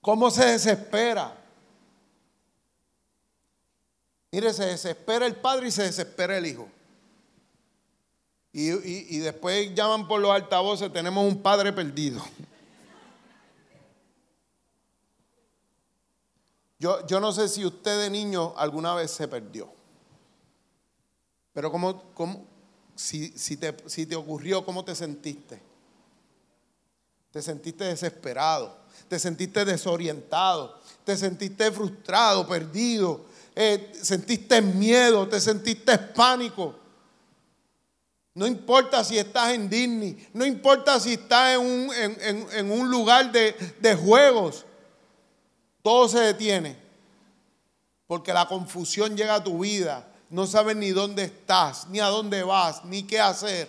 [0.00, 1.36] ¿Cómo se desespera?
[4.32, 6.70] Mire, se desespera el padre y se desespera el hijo.
[8.52, 12.22] Y, después llaman por los altavoces, tenemos un padre perdido.
[16.78, 19.68] Yo, yo, no sé si usted de niño alguna vez se perdió.
[21.52, 22.46] Pero como,
[22.94, 25.60] si, si, te, si te ocurrió, ¿cómo te sentiste?
[27.32, 28.76] Te sentiste desesperado,
[29.08, 36.76] te sentiste desorientado, te sentiste frustrado, perdido, eh, sentiste miedo, te sentiste pánico.
[38.38, 43.96] No importa si estás en Disney, no importa si estás en un, lugar de, de
[43.96, 44.64] juegos,
[45.82, 46.78] todo se detiene.
[48.06, 50.06] Porque la confusión llega a tu vida.
[50.30, 53.68] No sabes ni dónde estás, ni a dónde vas, ni qué hacer.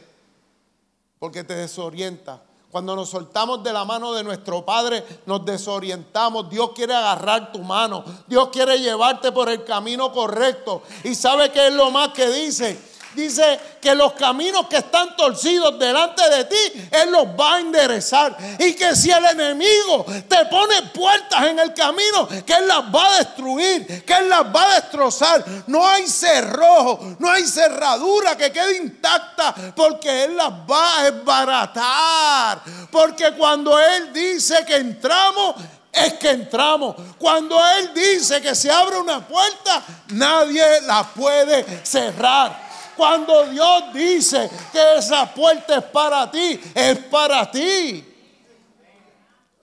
[1.18, 2.40] Porque te desorienta.
[2.70, 6.48] Cuando nos soltamos de la mano de nuestro Padre, nos desorientamos.
[6.48, 8.06] Dios quiere agarrar tu mano.
[8.28, 10.84] Dios quiere llevarte por el camino correcto.
[11.04, 12.89] ¿Y sabe qué es lo más que dice?
[13.14, 18.36] Dice que los caminos que están torcidos delante de ti, Él los va a enderezar.
[18.60, 23.14] Y que si el enemigo te pone puertas en el camino, que Él las va
[23.14, 25.44] a destruir, que Él las va a destrozar.
[25.68, 32.62] No hay cerrojo, no hay cerradura que quede intacta, porque Él las va a esbaratar.
[32.92, 35.56] Porque cuando Él dice que entramos,
[35.92, 36.96] es que entramos.
[37.18, 42.69] Cuando Él dice que se abre una puerta, nadie la puede cerrar.
[43.00, 48.06] Cuando Dios dice que esa puerta es para ti, es para ti.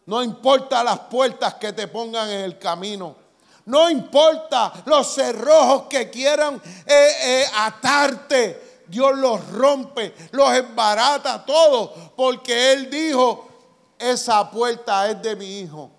[0.06, 3.14] No importa las puertas que te pongan en el camino.
[3.66, 6.54] No importa los cerrojos que quieran
[6.86, 8.84] eh, eh, atarte.
[8.86, 11.92] Dios los rompe, los esbarata todo.
[12.16, 13.46] Porque Él dijo,
[13.98, 15.90] esa puerta es de mi hijo.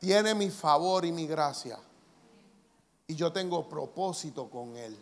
[0.00, 1.78] Tiene mi favor y mi gracia
[3.06, 4.96] y yo tengo propósito con él.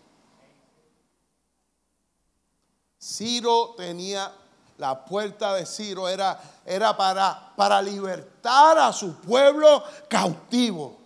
[3.00, 4.32] Ciro tenía,
[4.78, 10.98] la puerta de Ciro era, era para, para libertar a su pueblo cautivo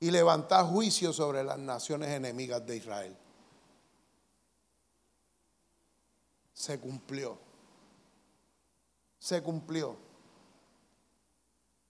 [0.00, 3.16] y levantar juicio sobre las naciones enemigas de Israel.
[6.52, 7.38] Se cumplió.
[9.18, 9.96] Se cumplió.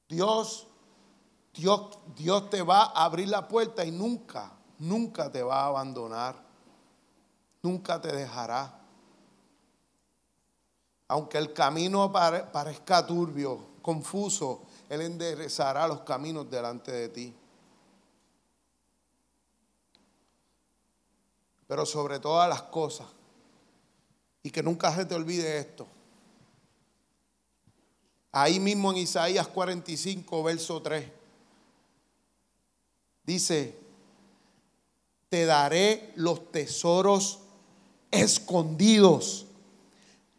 [0.09, 0.67] Dios
[1.57, 6.45] Dios, Dios te va a abrir la puerta y nunca, nunca te va a abandonar.
[7.63, 8.81] nunca te dejará.
[11.09, 17.35] Aunque el camino parezca turbio, confuso, Él enderezará los caminos delante de ti.
[21.67, 23.09] Pero sobre todas las cosas,
[24.43, 25.89] y que nunca se te olvide esto,
[28.31, 31.11] ahí mismo en Isaías 45, verso 3,
[33.27, 33.77] dice,
[35.29, 37.41] te daré los tesoros
[38.11, 39.47] escondidos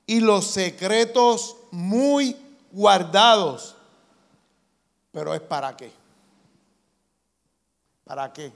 [0.06, 2.36] y los secretos muy
[2.72, 3.76] guardados.
[5.12, 5.92] Pero es para qué.
[8.06, 8.52] ¿Para qué?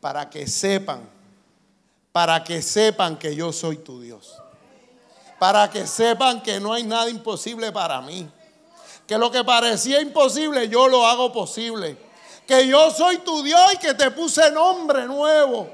[0.00, 1.08] Para que sepan,
[2.10, 4.36] para que sepan que yo soy tu Dios.
[5.38, 8.28] Para que sepan que no hay nada imposible para mí.
[9.06, 11.96] Que lo que parecía imposible yo lo hago posible.
[12.46, 15.68] Que yo soy tu Dios y que te puse nombre nuevo.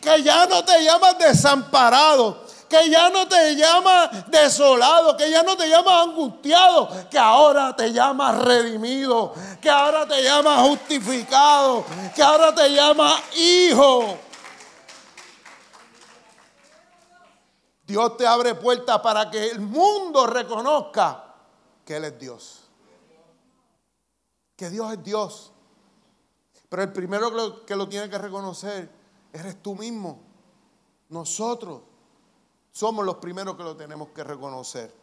[0.00, 5.56] Que ya no te llamas desamparado, que ya no te llama desolado, que ya no
[5.56, 12.54] te llama angustiado, que ahora te llama redimido, que ahora te llama justificado, que ahora
[12.54, 14.18] te llama hijo.
[17.86, 21.31] Dios te abre puertas para que el mundo reconozca
[21.84, 22.60] que Él es Dios.
[24.56, 25.52] Que Dios es Dios.
[26.68, 28.90] Pero el primero que lo, tiene que reconocer
[29.32, 30.20] eres tú mismo.
[31.08, 31.82] Nosotros.
[32.72, 34.94] Somos los primeros que lo tenemos que reconocer.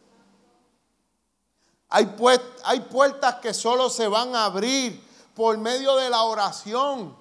[1.90, 2.16] Hay,
[2.64, 5.04] hay puertas que solo se van a abrir
[5.36, 7.16] por medio de la oración.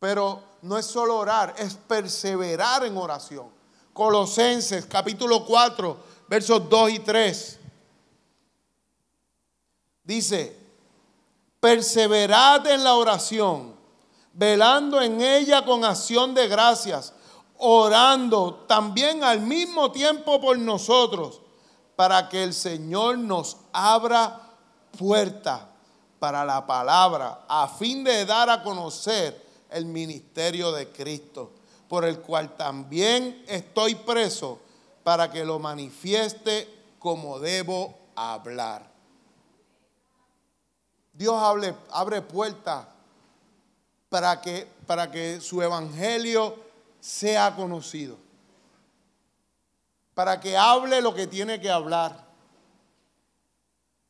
[0.00, 3.48] Pero no es solo orar, es perseverar en oración.
[3.92, 5.96] Colosenses capítulo 4,
[6.28, 7.58] versos 2 y 3.
[10.04, 10.56] Dice,
[11.60, 13.74] perseverad en la oración,
[14.32, 17.12] velando en ella con acción de gracias
[17.58, 21.40] orando también al mismo tiempo por nosotros,
[21.94, 24.40] para que el Señor nos abra
[24.98, 25.70] puerta
[26.18, 31.52] para la palabra, a fin de dar a conocer el ministerio de Cristo,
[31.88, 34.60] por el cual también estoy preso,
[35.06, 38.90] para que lo manifieste como debo hablar.
[41.12, 41.40] Dios
[41.92, 42.88] abre, puertas
[44.08, 46.56] para que, para que su evangelio
[46.98, 48.16] sea conocido.
[50.12, 52.26] Para que hable lo que tiene que hablar.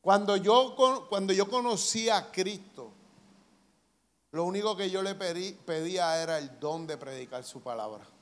[0.01, 0.75] Cuando yo,
[1.09, 2.91] cuando yo conocí a Cristo,
[4.31, 8.16] lo único que yo le pedía era el don de predicar su palabra.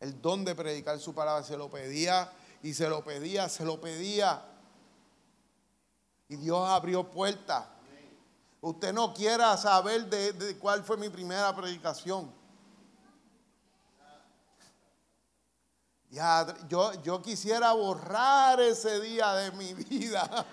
[0.00, 1.42] El don de predicar su palabra.
[1.42, 2.30] Se lo pedía
[2.62, 4.42] y se lo pedía, se lo pedía.
[6.28, 7.66] Y Dios abrió puertas.
[8.60, 12.32] Usted no quiera saber de cuál fue mi primera predicación.
[16.10, 20.46] Ya, yo, yo quisiera borrar ese día de mi vida.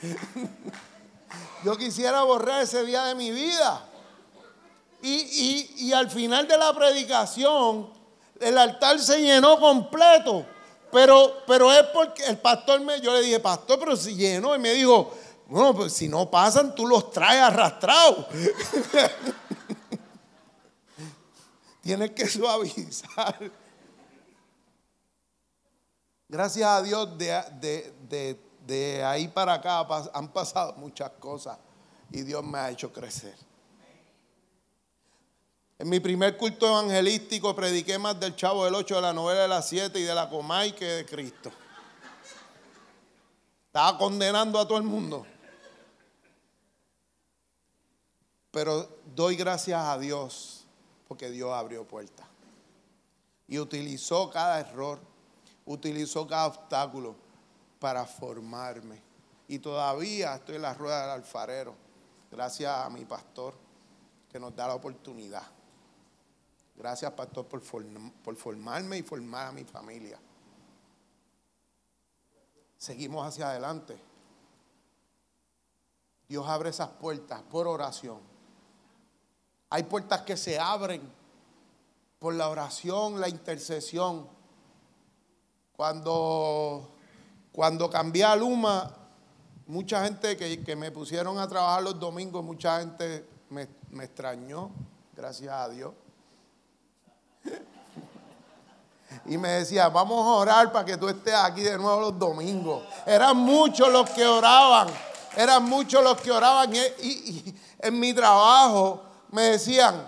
[1.64, 3.89] yo quisiera borrar ese día de mi vida.
[5.02, 7.90] Y, al final de la predicación,
[8.40, 10.46] el altar se llenó completo.
[10.92, 14.54] Pero, pero es porque el pastor me, yo le dije, pastor, pero si llenó.
[14.54, 15.12] Y me dijo,
[15.46, 18.26] bueno, pues si no pasan, tú los traes arrastrados.
[21.82, 23.50] Tienes que suavizar.
[26.28, 29.84] Gracias a Dios de, ahí para acá
[30.14, 31.58] han pasado muchas cosas
[32.12, 33.49] y Dios me ha hecho crecer.
[35.80, 39.48] En mi primer culto evangelístico prediqué más del Chavo del 8, de la novela de
[39.48, 41.50] las 7 y de la Comay que de Cristo.
[43.64, 45.26] Estaba condenando a todo el mundo.
[48.50, 50.66] Pero doy gracias a Dios
[51.08, 52.26] porque Dios abrió puertas.
[53.48, 55.00] Y utilizó cada error,
[55.64, 57.16] utilizó cada obstáculo
[57.78, 59.00] para formarme.
[59.48, 61.74] Y todavía estoy en la rueda del alfarero,
[62.30, 63.54] gracias a mi pastor
[64.30, 65.59] que nos da la oportunidad.
[66.80, 70.18] Gracias, pastor, por, por formarme y formar a mi familia.
[72.76, 73.96] Seguimos hacia adelante.
[76.28, 78.30] Dios abre esas puertas por oración
[79.72, 81.00] hay puertas que se abren
[82.18, 84.26] por la oración, la intercesión.
[85.76, 86.90] Cuando,
[87.52, 88.92] cuando cambié a Luma,
[89.68, 94.70] mucha gente que, me pusieron a trabajar los domingos, mucha gente me, me extrañó,
[95.16, 95.92] gracias a Dios.
[99.26, 102.82] Y me decía, vamos a orar para que tú estés aquí de nuevo los domingos.
[103.06, 104.88] Eran muchos los que oraban,
[105.36, 106.74] eran muchos los que oraban.
[106.74, 110.06] Y, en mi trabajo me decían,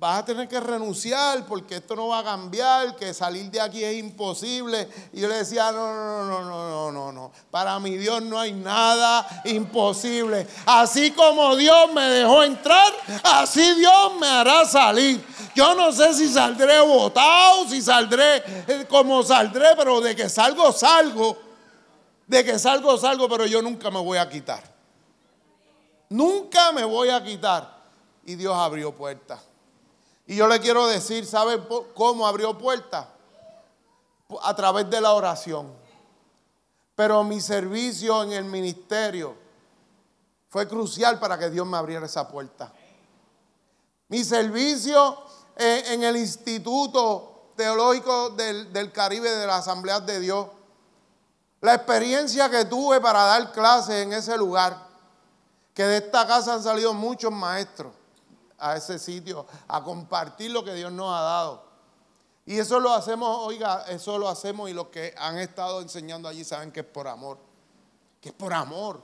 [0.00, 3.84] vas a tener que renunciar porque esto no va a cambiar, que salir de aquí
[3.84, 4.88] es imposible.
[5.12, 7.32] Y yo le decía, no, no, no, no, no, no, no.
[7.50, 10.46] Para mi Dios no hay nada imposible.
[10.64, 12.90] Así como Dios me dejó entrar,
[13.22, 15.22] así Dios me hará salir.
[15.54, 18.36] Yo no sé si saldré votado, si saldré
[18.68, 21.36] eh, como saldré, pero de que salgo, salgo.
[22.26, 24.62] De que salgo, salgo, pero yo nunca me voy a quitar.
[26.08, 27.80] Nunca me voy a quitar.
[28.24, 29.49] Y Dios abrió puertas.
[30.30, 31.60] Y yo le quiero decir, ¿sabe
[31.92, 33.04] cómo abrió puertas?
[34.42, 35.74] A través de la oración.
[36.94, 39.34] Pero mi servicio en el ministerio
[40.48, 42.72] fue crucial para que Dios me abriera esa puerta.
[44.06, 45.18] Mi servicio
[45.56, 50.46] en el Instituto Teológico del, del Caribe de la Asamblea de Dios.
[51.60, 54.78] La experiencia que tuve para dar clases en ese lugar,
[55.74, 57.94] que de esta casa han salido muchos maestros
[58.60, 61.70] a ese sitio, a compartir lo que Dios nos ha dado.
[62.46, 66.44] Y eso lo hacemos, oiga, eso lo hacemos y los que han estado enseñando allí
[66.44, 67.38] saben que es por amor,
[68.20, 69.00] que es por amor.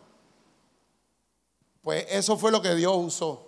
[1.82, 3.46] Pues eso fue lo que Dios usó.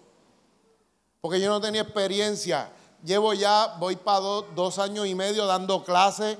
[1.20, 2.70] Porque yo no tenía experiencia.
[3.04, 6.38] Llevo ya, voy para dos, años y medio dando clases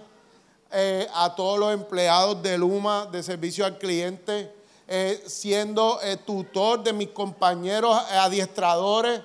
[0.71, 4.55] eh, a todos los empleados de Luma de servicio al cliente,
[4.87, 9.21] eh, siendo eh, tutor de mis compañeros adiestradores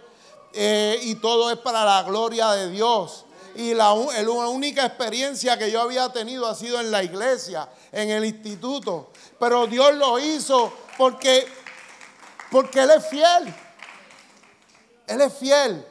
[0.54, 3.26] eh, y todo es para la gloria de Dios.
[3.56, 8.26] Y la, única experiencia que yo había tenido ha sido en la iglesia, en el
[8.26, 9.12] instituto.
[9.40, 11.48] Pero Dios lo hizo porque,
[12.52, 13.56] porque Él es fiel.
[15.06, 15.86] Él es fiel.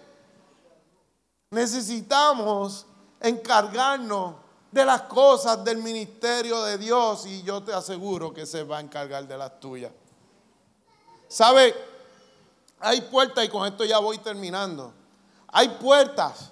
[1.51, 2.87] Necesitamos
[3.21, 4.37] encargarnos
[4.71, 8.81] de las cosas del ministerio de Dios y yo te aseguro que se va a
[8.81, 9.93] encargar de las tuyas.
[11.29, 11.92] ¿Sabe?
[12.83, 14.93] Hay puertas, y con esto ya voy terminando,
[15.49, 16.51] hay puertas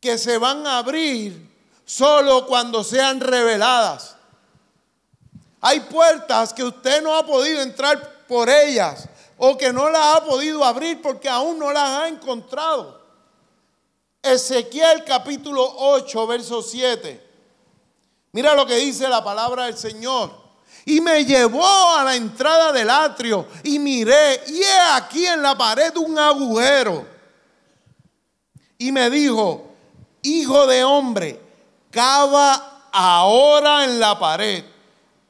[0.00, 1.50] que se van a abrir
[1.84, 4.16] solo cuando sean reveladas.
[5.60, 10.24] Hay puertas que usted no ha podido entrar por ellas o que no las ha
[10.24, 13.00] podido abrir porque aún no las ha encontrado.
[14.22, 17.30] Ezequiel capítulo 8, verso 7.
[18.32, 20.43] Mira lo que dice la palabra del Señor.
[20.86, 21.64] Y me llevó
[21.96, 27.06] a la entrada del atrio y miré, y he aquí en la pared un agujero.
[28.76, 29.74] Y me dijo,
[30.22, 31.40] hijo de hombre,
[31.90, 34.64] cava ahora en la pared.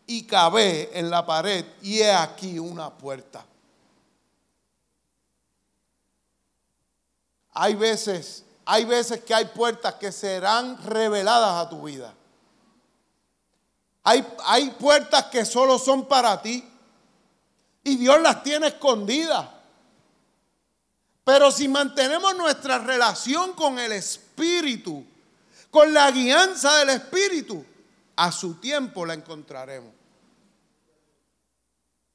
[0.06, 3.46] Y cavé en la pared y he aquí una puerta.
[7.52, 12.12] Hay veces, hay veces que hay puertas que serán reveladas a tu vida.
[14.04, 16.62] Hay, puertas que solo son para ti.
[17.82, 19.48] Y Dios las tiene escondidas.
[21.24, 25.04] Pero si mantenemos nuestra relación con el Espíritu,
[25.70, 27.64] con la guianza del Espíritu,
[28.16, 29.92] a su tiempo la encontraremos.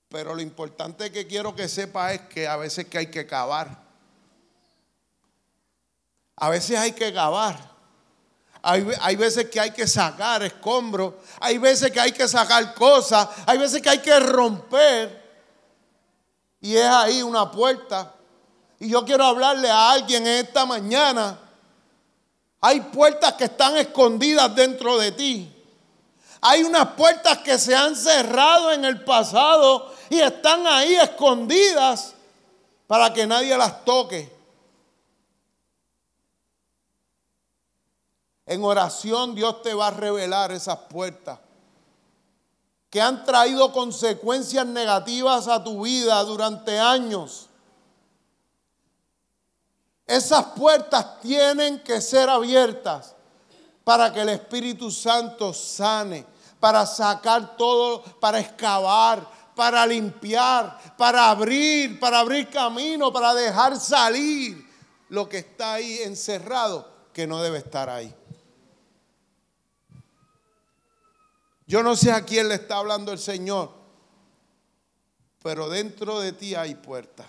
[0.10, 3.84] Pero lo importante que quiero que sepa es que a veces que hay que cavar.
[6.36, 7.79] A veces hay que cavar.
[8.62, 13.58] Hay, veces que hay que sacar escombros, hay veces que hay que sacar cosas, hay
[13.58, 15.20] veces que hay que romper.
[16.60, 18.14] Y es ahí una puerta.
[18.80, 21.40] Y yo quiero hablarle a alguien esta mañana.
[22.60, 25.56] Hay puertas que están escondidas dentro de ti.
[26.42, 32.14] Hay unas puertas que se han cerrado en el pasado y están ahí escondidas
[32.88, 34.39] para que nadie las toque.
[38.50, 41.38] En oración Dios te va a revelar esas puertas
[42.90, 47.48] que han traído consecuencias negativas a tu vida durante años.
[50.08, 53.14] Esas puertas tienen que ser abiertas
[53.84, 56.26] para que el Espíritu Santo sane,
[56.60, 64.68] para sacar todo, para excavar, para limpiar, para abrir, para abrir camino, para dejar salir
[65.10, 68.16] lo que está ahí encerrado que no debe estar ahí.
[71.70, 73.70] Yo no sé a quién le está hablando el Señor,
[75.44, 77.28] pero dentro de ti hay puertas.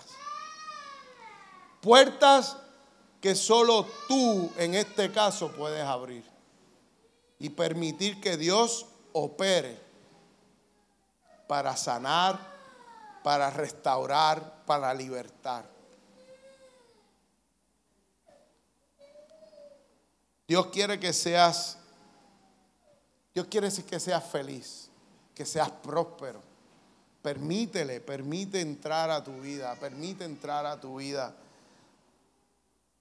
[1.79, 2.57] Puertas
[3.21, 6.23] que solo tú en este caso puedes abrir
[7.37, 9.79] y permitir que Dios opere
[11.47, 12.39] para sanar,
[13.23, 15.69] para restaurar, para libertar.
[20.47, 21.77] Dios quiere que seas
[23.33, 24.89] Dios quiere decir que seas feliz,
[25.33, 26.41] que seas próspero,
[27.21, 31.35] Permítele, permite entrar a tu vida, permite entrar a tu vida.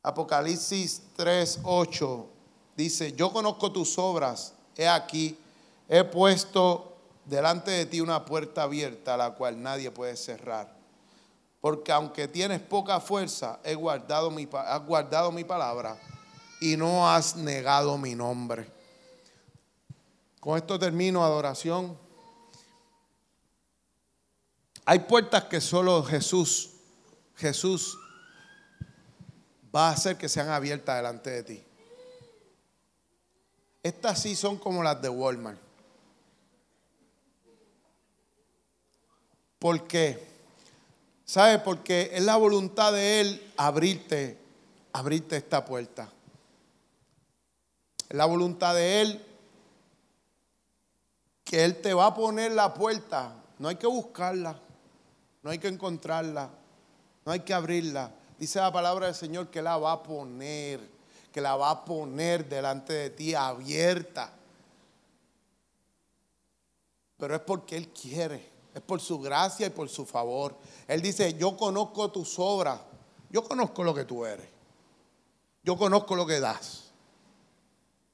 [0.03, 2.27] Apocalipsis 3, 8
[2.77, 5.39] dice, yo conozco tus obras, he aquí,
[5.89, 10.71] he puesto delante de ti una puerta abierta, la cual nadie puede cerrar.
[11.61, 13.77] Porque aunque tienes poca fuerza, he has
[14.87, 15.99] guardado mi palabra
[16.61, 18.80] y no has negado mi nombre.
[20.41, 21.97] Con esto termino adoración.
[24.87, 26.71] Hay puertas que solo Jesús,
[27.37, 27.99] Jesús
[29.75, 31.63] va a hacer que sean abiertas delante de ti.
[33.83, 35.61] Estas sí son como las de Walmart.
[39.59, 40.27] ¿Por qué?
[41.27, 41.59] ¿Sabe?
[41.59, 44.39] Porque es la voluntad de Él abrirte,
[44.93, 46.11] abrirte esta puerta.
[48.09, 49.27] Es la voluntad de Él
[51.51, 53.35] que Él te va a poner la puerta.
[53.59, 54.57] No hay que buscarla,
[55.43, 56.49] no hay que encontrarla,
[57.27, 58.15] no hay que abrirla.
[58.39, 60.79] Dice la palabra del Señor que la va a poner,
[61.33, 64.33] que la va a poner delante de ti abierta.
[67.19, 70.55] Pero es porque Él quiere, es por su gracia y por su favor.
[70.87, 72.79] Él dice, yo conozco tus obras,
[73.29, 74.47] yo conozco lo que tú eres,
[75.65, 76.93] yo conozco lo que das.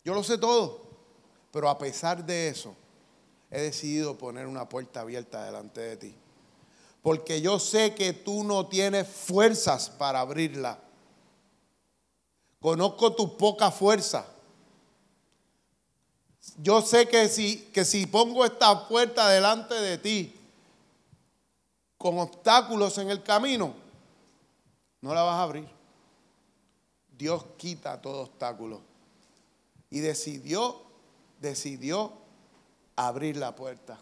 [0.02, 0.80] Yo lo sé todo,
[1.52, 2.74] pero a pesar de eso,
[3.56, 6.14] he decidido poner una puerta abierta delante de ti.
[7.00, 10.78] Porque yo sé que tú no tienes fuerzas para abrirla.
[12.60, 14.26] Conozco tu poca fuerza.
[16.58, 20.34] Yo sé que si, que si pongo esta puerta delante de ti
[21.96, 23.72] con obstáculos en el camino,
[25.00, 25.66] no la vas a abrir.
[27.16, 28.82] Dios quita todo obstáculo
[29.88, 30.82] y decidió,
[31.40, 32.25] decidió
[32.96, 33.98] abrir la puerta.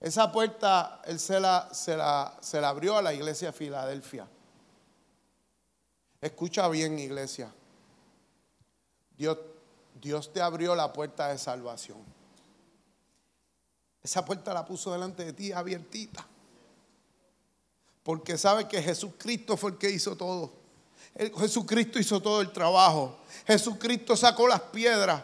[0.00, 4.28] Esa puerta él se la, se la, se la abrió a la iglesia de Filadelfia.
[6.20, 7.52] Escucha bien, iglesia.
[9.16, 9.38] Dios,
[10.00, 11.98] Dios te abrió la puerta de salvación.
[14.02, 16.26] Esa puerta la puso delante de ti abiertita.
[18.02, 20.52] Porque sabe que Jesucristo fue el que hizo todo.
[21.38, 23.18] Jesucristo hizo todo el trabajo.
[23.46, 25.22] Jesucristo sacó las piedras.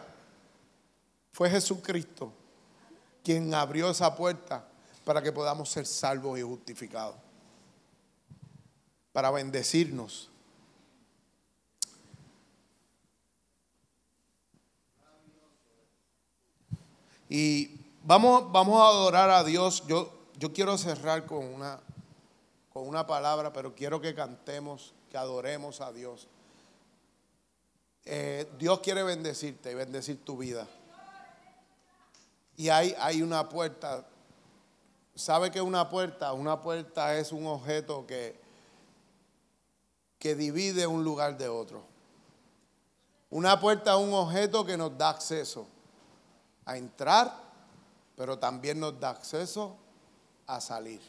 [1.31, 2.31] Fue Jesucristo
[3.23, 4.65] quien abrió esa puerta
[5.05, 7.15] para que podamos ser salvos y justificados.
[9.11, 10.29] Para bendecirnos.
[17.29, 19.83] Y vamos, vamos a adorar a Dios.
[19.87, 21.79] Yo, yo quiero cerrar con una,
[22.73, 26.27] con una palabra, pero quiero que cantemos que adoremos a Dios.
[28.03, 30.67] Eh, Dios quiere bendecirte y bendecir tu vida.
[32.61, 34.05] Y hay, hay una puerta.
[35.15, 36.31] ¿Sabe que una puerta?
[36.31, 38.39] Una puerta es un objeto que,
[40.19, 41.83] que divide un lugar de otro.
[43.31, 45.65] Una puerta es un objeto que nos da acceso
[46.63, 47.33] a entrar,
[48.15, 49.75] pero también nos da acceso
[50.45, 51.01] a salir.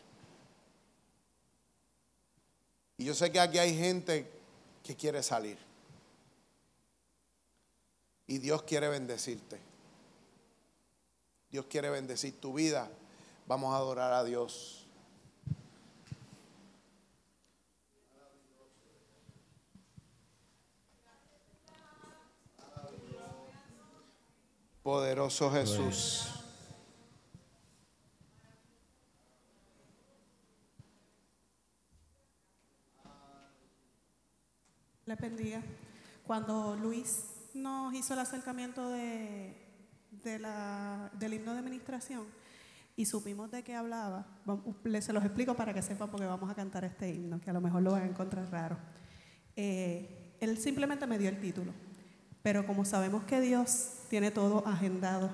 [2.96, 4.32] Y yo sé que aquí hay gente
[4.82, 5.58] que quiere salir.
[8.26, 9.71] Y Dios quiere bendecirte.
[11.52, 12.88] Dios quiere bendecir tu vida.
[13.46, 14.86] Vamos a adorar a Dios.
[24.82, 26.26] Poderoso Jesús.
[35.04, 35.62] Le bendiga.
[36.26, 39.61] Cuando Luis nos hizo el acercamiento de,
[40.24, 42.26] del himno de administración
[42.96, 44.26] y supimos de qué hablaba,
[45.00, 47.60] se los explico para que sepan porque vamos a cantar este himno, que a lo
[47.60, 48.76] mejor lo van a encontrar raro.
[49.56, 51.72] Eh, él simplemente me dio el título,
[52.42, 55.30] pero como sabemos que Dios tiene todo agendado,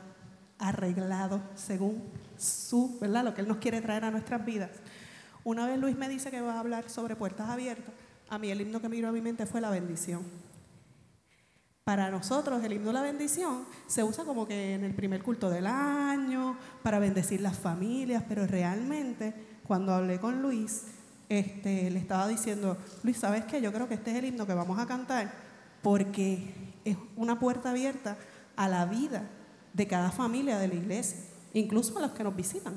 [0.59, 2.03] arreglado según
[2.37, 3.25] su, ¿verdad?
[3.25, 4.71] Lo que Él nos quiere traer a nuestras vidas.
[5.45, 7.95] Una vez Luis me dice que va a hablar sobre puertas abiertas
[8.31, 10.23] a mí el himno que me a mi mente fue la bendición.
[11.89, 15.49] Para nosotros el himno de la bendición se usa como que en el primer culto
[15.49, 19.33] del año, para bendecir las familias, pero realmente
[19.67, 20.83] cuando hablé con Luis,
[21.31, 23.63] este, le estaba diciendo, Luis, ¿sabes qué?
[23.63, 25.33] Yo creo que este es el himno que vamos a cantar
[25.81, 26.53] porque
[26.85, 28.19] es una puerta abierta
[28.55, 29.23] a la vida
[29.73, 31.17] de cada familia de la iglesia,
[31.55, 32.75] incluso a los que nos visitan.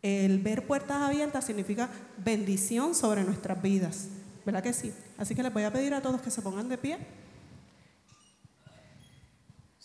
[0.00, 4.08] El ver puertas abiertas significa bendición sobre nuestras vidas.
[4.46, 4.94] ¿Verdad que sí?
[5.18, 6.96] Así que les voy a pedir a todos que se pongan de pie.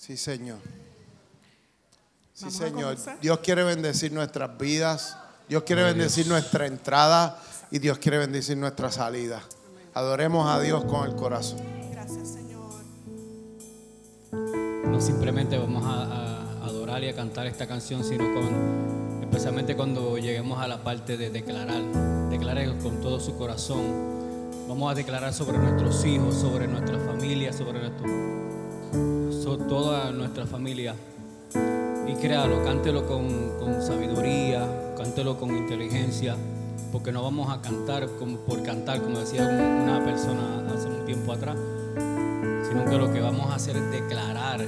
[0.06, 0.60] Sí, Señor.
[2.32, 2.96] Sí, Señor.
[3.24, 5.18] Dios quiere bendecir nuestras vidas.
[5.50, 7.42] Dios quiere bendecir nuestra entrada
[7.72, 9.42] y Dios quiere bendecir nuestra salida.
[9.96, 11.60] Adoremos a Dios con el corazón.
[11.92, 12.84] Gracias, Señor.
[14.32, 20.20] No simplemente vamos a, a adorar y a cantar esta canción, sino con, especialmente cuando
[20.20, 21.82] lleguemos a la parte de declarar,
[22.30, 23.82] declarar con todo su corazón.
[24.68, 28.06] Vamos a declarar sobre nuestros hijos, sobre nuestra familia, sobre nuestro,
[29.46, 30.96] toda nuestra familia.
[32.08, 34.68] Y créalo, cántelo con, con sabiduría,
[34.98, 36.36] cántelo con inteligencia,
[36.92, 41.06] porque no vamos a cantar como por cantar, como decía un- una persona hace un
[41.06, 41.58] tiempo atrás,
[42.68, 44.66] sino que lo que vamos a hacer es declarar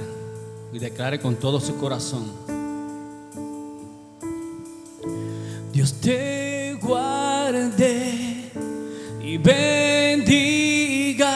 [0.72, 2.24] y declare con todo su corazón.
[5.72, 8.50] Dios te guarde
[9.22, 11.34] y bendiga,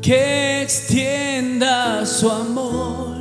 [0.00, 3.18] que extienda su amor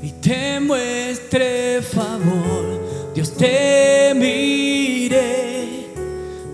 [0.00, 3.12] y te muestre favor.
[3.12, 5.88] Dios te mire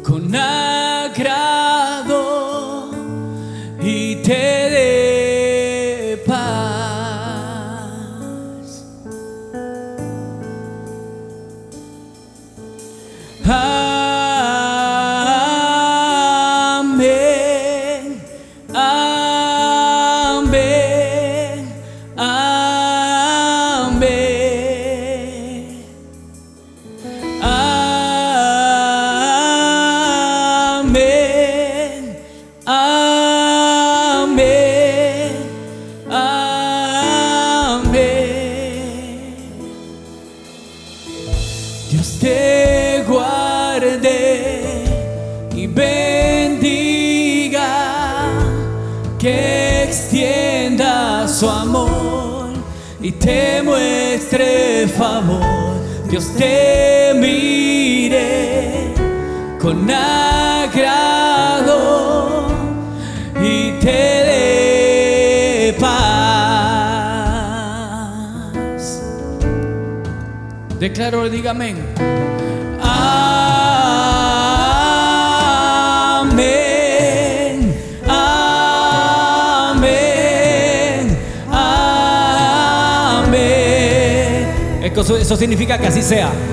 [0.02, 1.49] con agrado
[86.02, 86.49] significa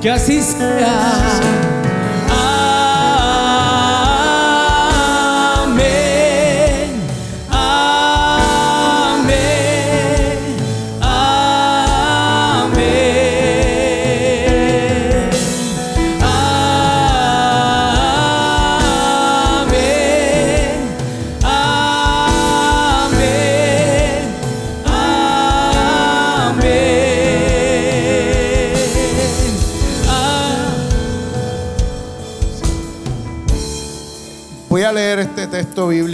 [0.00, 1.77] Que así sea.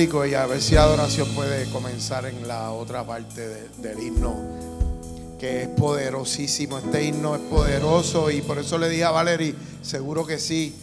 [0.05, 4.35] Y a ver si adoración puede comenzar en la otra parte de- del himno,
[5.41, 6.77] que es poderosísimo.
[6.79, 10.75] Este himno es poderoso y por eso le dije a Valerie, seguro que sí.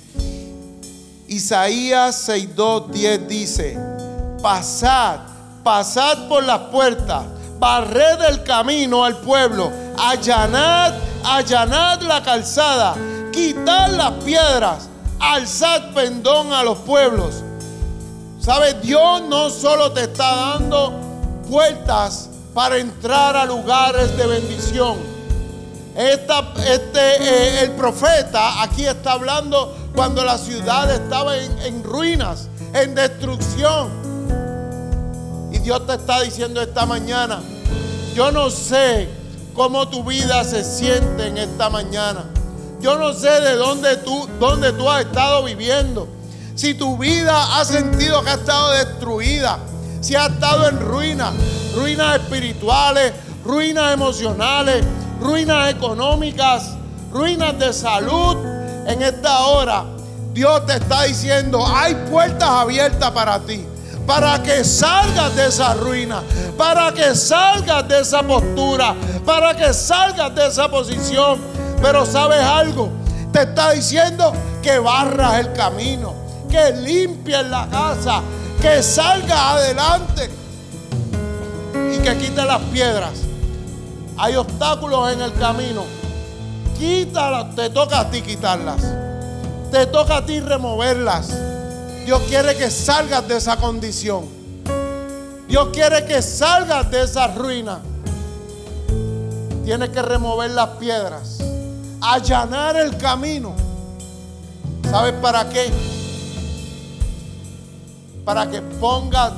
[1.28, 3.78] Isaías 6.2, 10 dice,
[4.42, 5.20] pasad,
[5.64, 7.24] pasad por las puertas,
[7.60, 10.94] barred el camino al pueblo, allanad,
[11.24, 12.96] allanad la calzada,
[13.32, 17.44] quitad las piedras, alzad pendón a los pueblos.
[18.42, 18.82] ¿Sabes?
[18.82, 20.94] Dios no solo te está dando
[21.48, 24.98] puertas para entrar a lugares de bendición.
[25.96, 32.96] Este, eh, el profeta aquí está hablando cuando la ciudad estaba en, en ruinas, en
[32.96, 33.92] destrucción.
[35.52, 37.42] Y Dios te está diciendo esta mañana,
[38.16, 39.08] yo no sé
[39.54, 42.26] cómo tu vida se siente en esta mañana.
[42.80, 46.08] Yo no sé de dónde tú, dónde tú has estado viviendo.
[46.62, 49.58] Si tu vida ha sentido que ha estado destruida,
[50.00, 51.34] si ha estado en ruinas,
[51.74, 54.86] ruinas espirituales, ruinas emocionales,
[55.20, 56.76] ruinas económicas,
[57.12, 58.38] ruinas de salud.
[58.86, 59.86] En esta hora,
[60.34, 63.66] Dios te está diciendo, hay puertas abiertas para ti.
[64.06, 66.22] Para que salgas de esa ruina,
[66.60, 68.94] para que salgas de esa postura,
[69.26, 71.42] para que salgas de esa posición.
[71.82, 72.92] Pero sabes algo,
[73.34, 74.32] te está diciendo
[74.62, 76.21] que barras el camino,
[76.52, 78.22] que limpies la casa,
[78.62, 80.30] que salgas adelante
[81.94, 83.22] y que quites las piedras.
[84.18, 85.84] Hay obstáculos en el camino.
[86.78, 88.82] Quítalas, te toca a ti quitarlas.
[89.72, 91.30] Te toca a ti removerlas.
[92.06, 94.26] Dios quiere que salgas de esa condición.
[95.48, 97.80] Dios quiere que salgas de esa ruina.
[99.64, 101.38] Tienes que remover las piedras,
[102.02, 103.54] allanar el camino.
[104.90, 105.72] ¿Sabes para qué?
[108.26, 109.34] Para que pongas,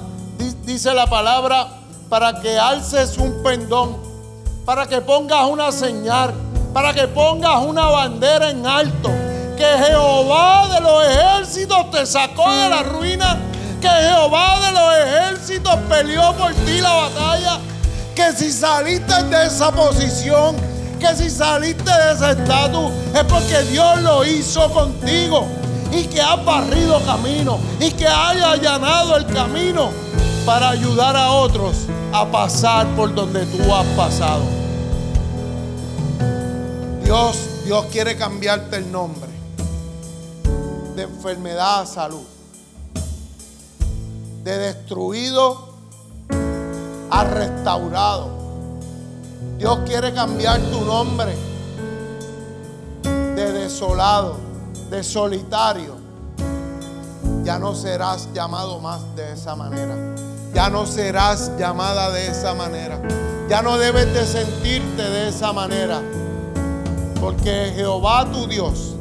[0.66, 1.68] dice la palabra,
[2.10, 3.98] para que alces un pendón,
[4.66, 6.34] para que pongas una señal,
[6.74, 9.10] para que pongas una bandera en alto
[9.56, 13.38] que Jehová de los ejércitos te sacó de la ruina,
[13.80, 17.60] que Jehová de los ejércitos peleó por ti la batalla,
[18.16, 20.56] que si saliste de esa posición,
[21.00, 25.48] que si saliste de ese estatus, es porque Dios lo hizo contigo
[25.96, 29.92] y que has barrido camino y que haya allanado el camino
[30.46, 34.44] para ayudar a otros a pasar por donde tú has pasado.
[37.04, 39.30] Dios, Dios quiere cambiarte el nombre
[40.96, 42.26] de enfermedad a salud,
[44.44, 45.74] de destruido
[47.10, 48.30] a restaurado.
[49.58, 51.36] Dios quiere cambiar tu nombre
[53.04, 54.38] de desolado,
[54.94, 55.96] de solitario.
[57.44, 59.96] Ya no serás llamado más de esa manera.
[60.54, 63.02] Ya no serás llamada de esa manera.
[63.50, 66.00] Ya no debes de sentirte de esa manera.
[67.20, 68.94] Porque Jehová tu Dios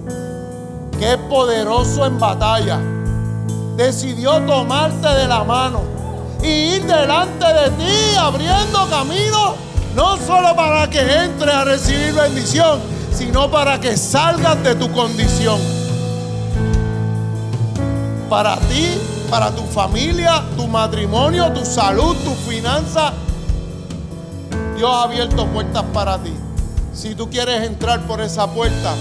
[0.98, 2.78] que es poderoso en batalla,
[3.76, 5.80] decidió tomarte de la mano
[6.40, 9.56] y ir delante de ti abriendo camino,
[9.96, 12.78] no solo para que entres a recibir bendición,
[13.12, 15.81] sino para que salgas de tu condición.
[18.32, 18.88] Para ti,
[19.28, 23.12] para tu familia, tu matrimonio, tu salud, tu finanza,
[24.74, 26.32] Dios ha abierto puertas para ti.
[26.94, 28.94] Si tú quieres entrar por esa puerta,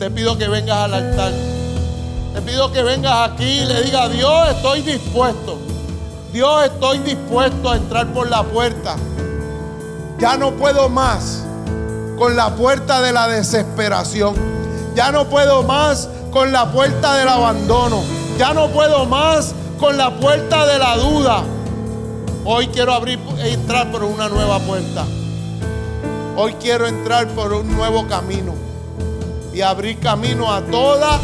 [0.00, 1.32] te pido que vengas al altar.
[2.34, 5.56] Te pido que vengas aquí y le digas, Dios, estoy dispuesto.
[6.32, 8.96] Dios, estoy dispuesto a entrar por la puerta.
[10.18, 11.44] Ya no puedo más
[12.18, 14.34] con la puerta de la desesperación.
[14.96, 18.04] Ya no puedo más con la puerta del abandono.
[18.36, 21.42] Ya no puedo más con la puerta de la duda.
[22.44, 25.06] Hoy quiero abrir entrar por una nueva puerta.
[26.36, 28.52] Hoy quiero entrar por un nuevo camino
[29.54, 31.18] y abrir camino a toda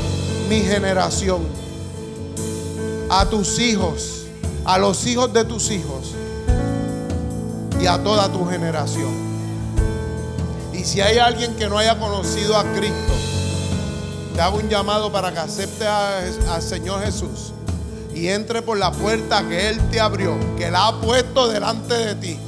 [0.49, 1.43] mi generación,
[3.11, 4.25] a tus hijos,
[4.65, 6.13] a los hijos de tus hijos
[7.79, 9.13] y a toda tu generación.
[10.73, 13.13] Y si hay alguien que no haya conocido a Cristo,
[14.35, 17.53] te hago un llamado para que acepte al Señor Jesús
[18.15, 22.15] y entre por la puerta que Él te abrió, que la ha puesto delante de
[22.15, 22.39] ti.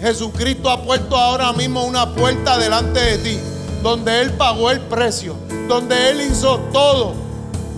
[0.00, 3.40] Jesucristo ha puesto ahora mismo una puerta delante de ti
[3.82, 5.36] donde Él pagó el precio,
[5.68, 7.14] donde Él hizo todo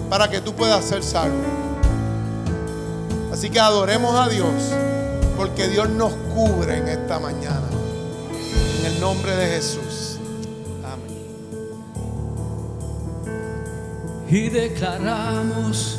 [0.08, 1.36] para que tú puedas ser salvo.
[3.32, 4.48] Así que adoremos a Dios,
[5.36, 7.68] porque Dios nos cubre en esta mañana.
[8.80, 10.07] En el nombre de Jesús.
[14.30, 15.98] Y declaramos,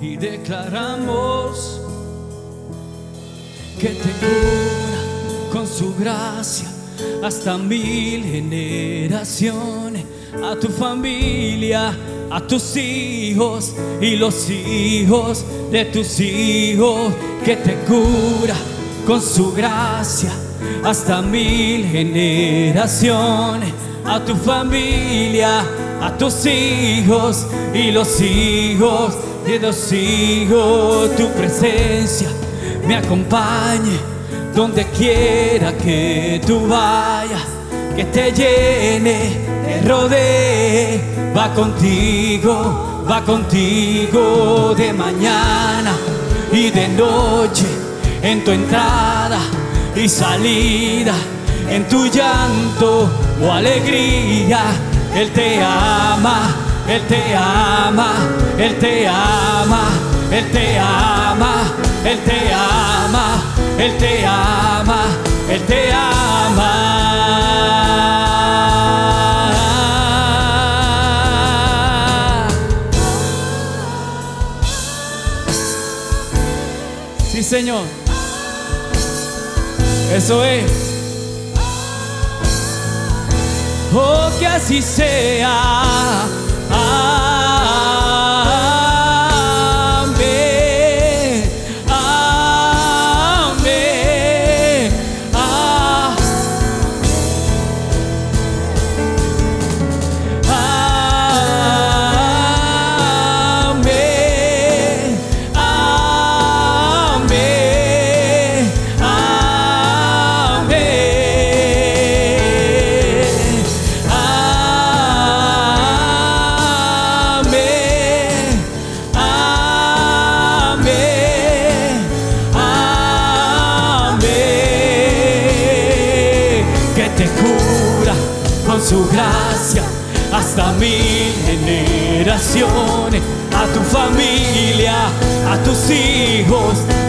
[0.00, 1.80] y declaramos
[3.80, 6.68] que te cura con su gracia
[7.22, 10.04] hasta mil generaciones,
[10.40, 11.96] a tu familia,
[12.30, 17.12] a tus hijos y los hijos de tus hijos,
[17.44, 18.54] que te cura
[19.04, 20.30] con su gracia
[20.84, 23.72] hasta mil generaciones,
[24.04, 25.64] a tu familia,
[26.02, 29.14] a tus hijos y los hijos
[29.46, 32.28] de los hijos, tu presencia
[32.86, 33.98] me acompañe
[34.54, 37.42] donde quiera que tú vayas,
[37.96, 41.00] que te llene, te rodee,
[41.36, 45.94] va contigo, va contigo de mañana
[46.52, 47.66] y de noche,
[48.22, 49.38] en tu entrada
[49.96, 51.14] y salida,
[51.70, 53.08] en tu llanto
[53.42, 54.60] o alegría,
[55.14, 56.54] él te ama,
[56.88, 58.14] Él te ama,
[58.58, 59.90] Él te ama,
[60.30, 61.54] Él te ama,
[62.04, 63.42] Él te ama,
[63.78, 65.04] Él te ama,
[65.50, 66.12] Él te ama.
[77.30, 77.84] Sí, Señor.
[80.14, 80.81] Eso es.
[83.94, 86.41] Oh, que así sea.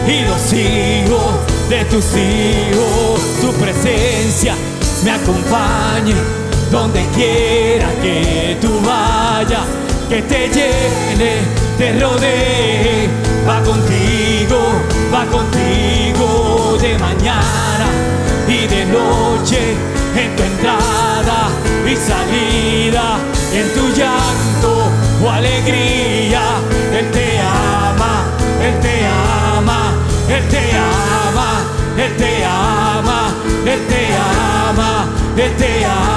[0.06, 1.32] Y los hijos
[1.68, 3.20] de tus hijos.
[3.40, 4.54] Tu presencia
[5.04, 6.14] me acompañe
[6.70, 9.66] donde quiera que tú vayas,
[10.08, 11.36] que te llene,
[11.78, 13.08] te rodee,
[13.46, 14.58] va contigo,
[15.12, 17.86] va contigo de mañana
[18.48, 19.58] y de noche
[20.16, 21.48] en tu entrada
[21.86, 23.18] y salida,
[23.52, 24.90] en tu llanto
[25.24, 26.03] o alegría.
[33.66, 34.06] Él te
[34.68, 35.06] ama,
[35.36, 36.13] Él te ama.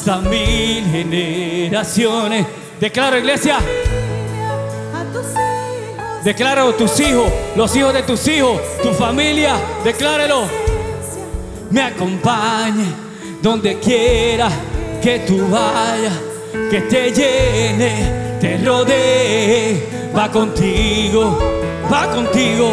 [0.00, 2.46] Hasta mil generaciones.
[2.80, 3.58] Declaro, iglesia.
[6.24, 9.56] Declaro tus hijos, los hijos de tus hijos, tu familia.
[9.84, 10.44] Declárelo.
[11.70, 12.86] Me acompañe
[13.42, 14.48] donde quiera
[15.02, 16.14] que tú vayas,
[16.70, 19.86] que te llene, te rodee.
[20.16, 21.38] Va contigo,
[21.92, 22.72] va contigo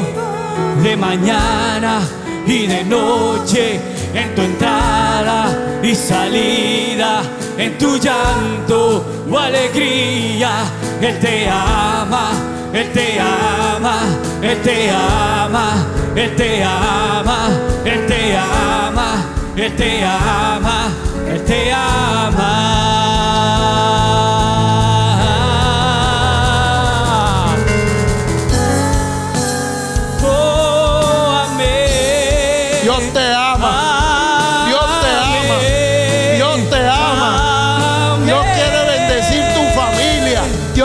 [0.82, 2.00] de mañana
[2.46, 3.82] y de noche,
[4.14, 5.57] en tu entrada
[5.88, 7.22] y salida,
[7.58, 10.66] en tu llanto o alegría.
[11.02, 12.32] Él te ama,
[12.74, 14.00] Él te ama,
[14.42, 15.86] Él te ama,
[16.16, 17.50] Él te ama,
[17.86, 19.26] Él te ama,
[19.56, 20.90] Él te ama,
[21.30, 22.77] Él te ama.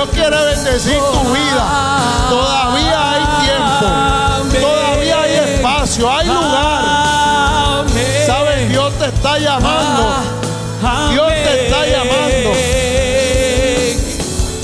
[0.02, 2.26] Dios quiere bendecir tu vida.
[2.28, 4.66] Todavía hay tiempo.
[4.66, 6.10] Todavía hay espacio.
[6.10, 7.84] Hay lugar.
[8.26, 8.68] ¿Sabes?
[8.68, 10.16] Dios te está llamando.
[11.12, 12.52] Dios te está llamando.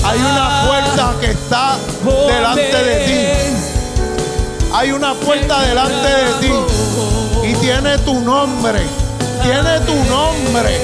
[0.03, 1.77] Hay una puerta que está
[2.27, 3.27] delante de ti.
[4.73, 6.51] Hay una puerta delante de ti.
[7.47, 8.81] Y tiene tu nombre.
[9.41, 10.81] Tiene tu nombre.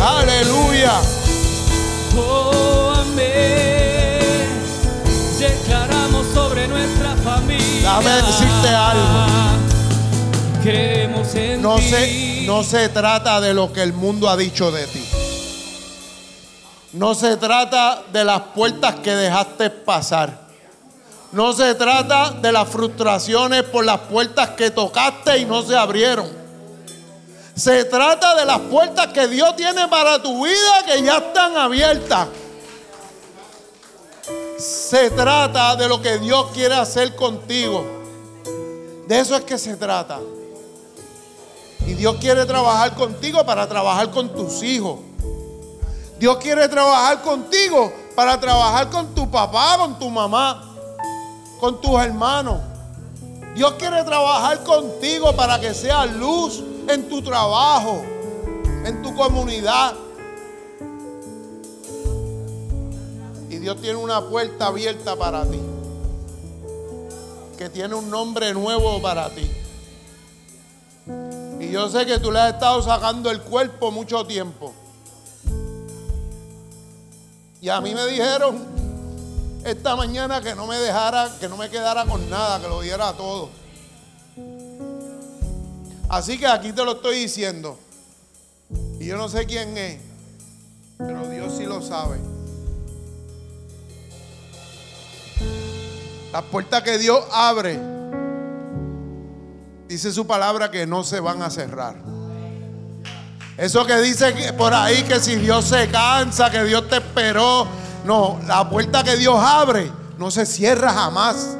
[0.00, 0.92] Aleluya.
[7.98, 9.02] Déjame decirte algo.
[11.58, 15.04] No se, no se trata de lo que el mundo ha dicho de ti.
[16.92, 20.46] No se trata de las puertas que dejaste pasar.
[21.32, 26.28] No se trata de las frustraciones por las puertas que tocaste y no se abrieron.
[27.56, 32.28] Se trata de las puertas que Dios tiene para tu vida que ya están abiertas.
[34.58, 37.84] Se trata de lo que Dios quiere hacer contigo.
[39.06, 40.18] De eso es que se trata.
[41.86, 44.98] Y Dios quiere trabajar contigo para trabajar con tus hijos.
[46.18, 50.74] Dios quiere trabajar contigo para trabajar con tu papá, con tu mamá,
[51.60, 52.58] con tus hermanos.
[53.54, 58.02] Dios quiere trabajar contigo para que seas luz en tu trabajo,
[58.84, 59.94] en tu comunidad.
[63.68, 65.60] Dios tiene una puerta abierta para ti,
[67.58, 69.46] que tiene un nombre nuevo para ti.
[71.60, 74.72] Y yo sé que tú le has estado sacando el cuerpo mucho tiempo.
[77.60, 78.64] Y a mí me dijeron
[79.62, 83.12] esta mañana que no me dejara, que no me quedara con nada, que lo diera
[83.18, 83.50] todo.
[86.08, 87.78] Así que aquí te lo estoy diciendo.
[88.98, 90.00] Y yo no sé quién es,
[90.96, 92.37] pero Dios sí lo sabe.
[96.32, 97.80] Las puertas que Dios abre,
[99.88, 101.96] dice su palabra que no se van a cerrar.
[103.56, 107.66] Eso que dice por ahí que si Dios se cansa, que Dios te esperó.
[108.04, 111.56] No, la puerta que Dios abre no se cierra jamás.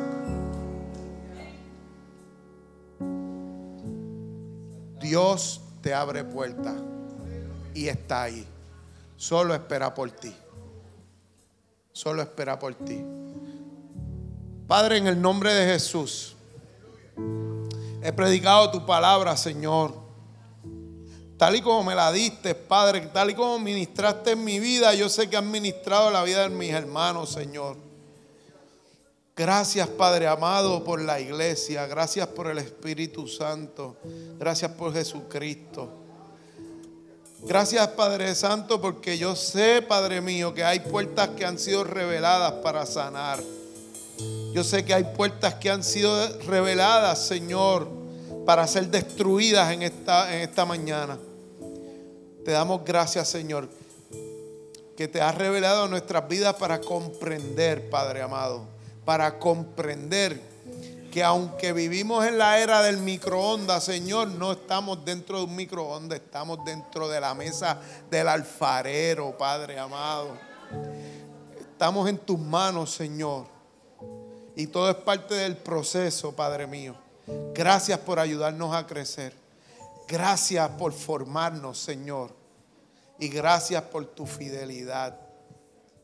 [5.00, 6.74] Dios te abre puertas
[7.74, 8.46] y está ahí.
[9.16, 10.34] Solo espera por ti.
[11.92, 13.02] Solo espera por ti.
[14.68, 16.36] Padre, en el nombre de Jesús,
[18.02, 19.94] he predicado tu palabra, Señor.
[21.38, 25.08] Tal y como me la diste, Padre, tal y como ministraste en mi vida, yo
[25.08, 27.78] sé que has ministrado la vida de mis hermanos, Señor.
[29.34, 31.86] Gracias, Padre amado, por la iglesia.
[31.86, 33.96] Gracias por el Espíritu Santo.
[34.38, 35.88] Gracias por Jesucristo.
[37.40, 42.52] Gracias, Padre Santo, porque yo sé, Padre mío, que hay puertas que han sido reveladas
[42.64, 43.42] para sanar.
[44.53, 47.88] Yo sé que hay puertas que han sido reveladas, Señor,
[48.46, 51.18] para ser destruidas en esta, mañana.
[52.44, 53.68] Te damos gracias, Señor,
[54.96, 58.66] que te has revelado nuestras vidas para comprender, Padre amado,
[59.05, 60.40] para comprender
[61.12, 66.20] que aunque vivimos en la era del microondas, Señor, no estamos dentro de un microondas,
[66.20, 67.78] estamos dentro de la mesa
[68.11, 70.30] del alfarero, Padre amado.
[71.59, 73.57] Estamos en tus manos, Señor.
[74.59, 76.96] Y todo es parte del proceso, Padre mío.
[77.54, 79.32] Gracias por ayudarnos a crecer.
[80.09, 82.34] Gracias por formarnos, Señor.
[83.20, 85.16] Y gracias por tu fidelidad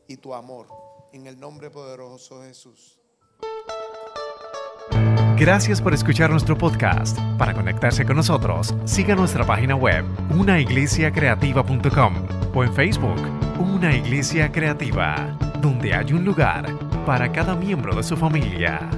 [0.07, 0.67] y tu amor.
[1.11, 2.97] En el nombre poderoso de Jesús.
[5.37, 7.19] Gracias por escuchar nuestro podcast.
[7.37, 13.19] Para conectarse con nosotros, siga nuestra página web, unaiglesiacreativa.com o en Facebook,
[13.59, 18.89] Una Iglesia Creativa, donde hay un lugar para cada miembro de su familia.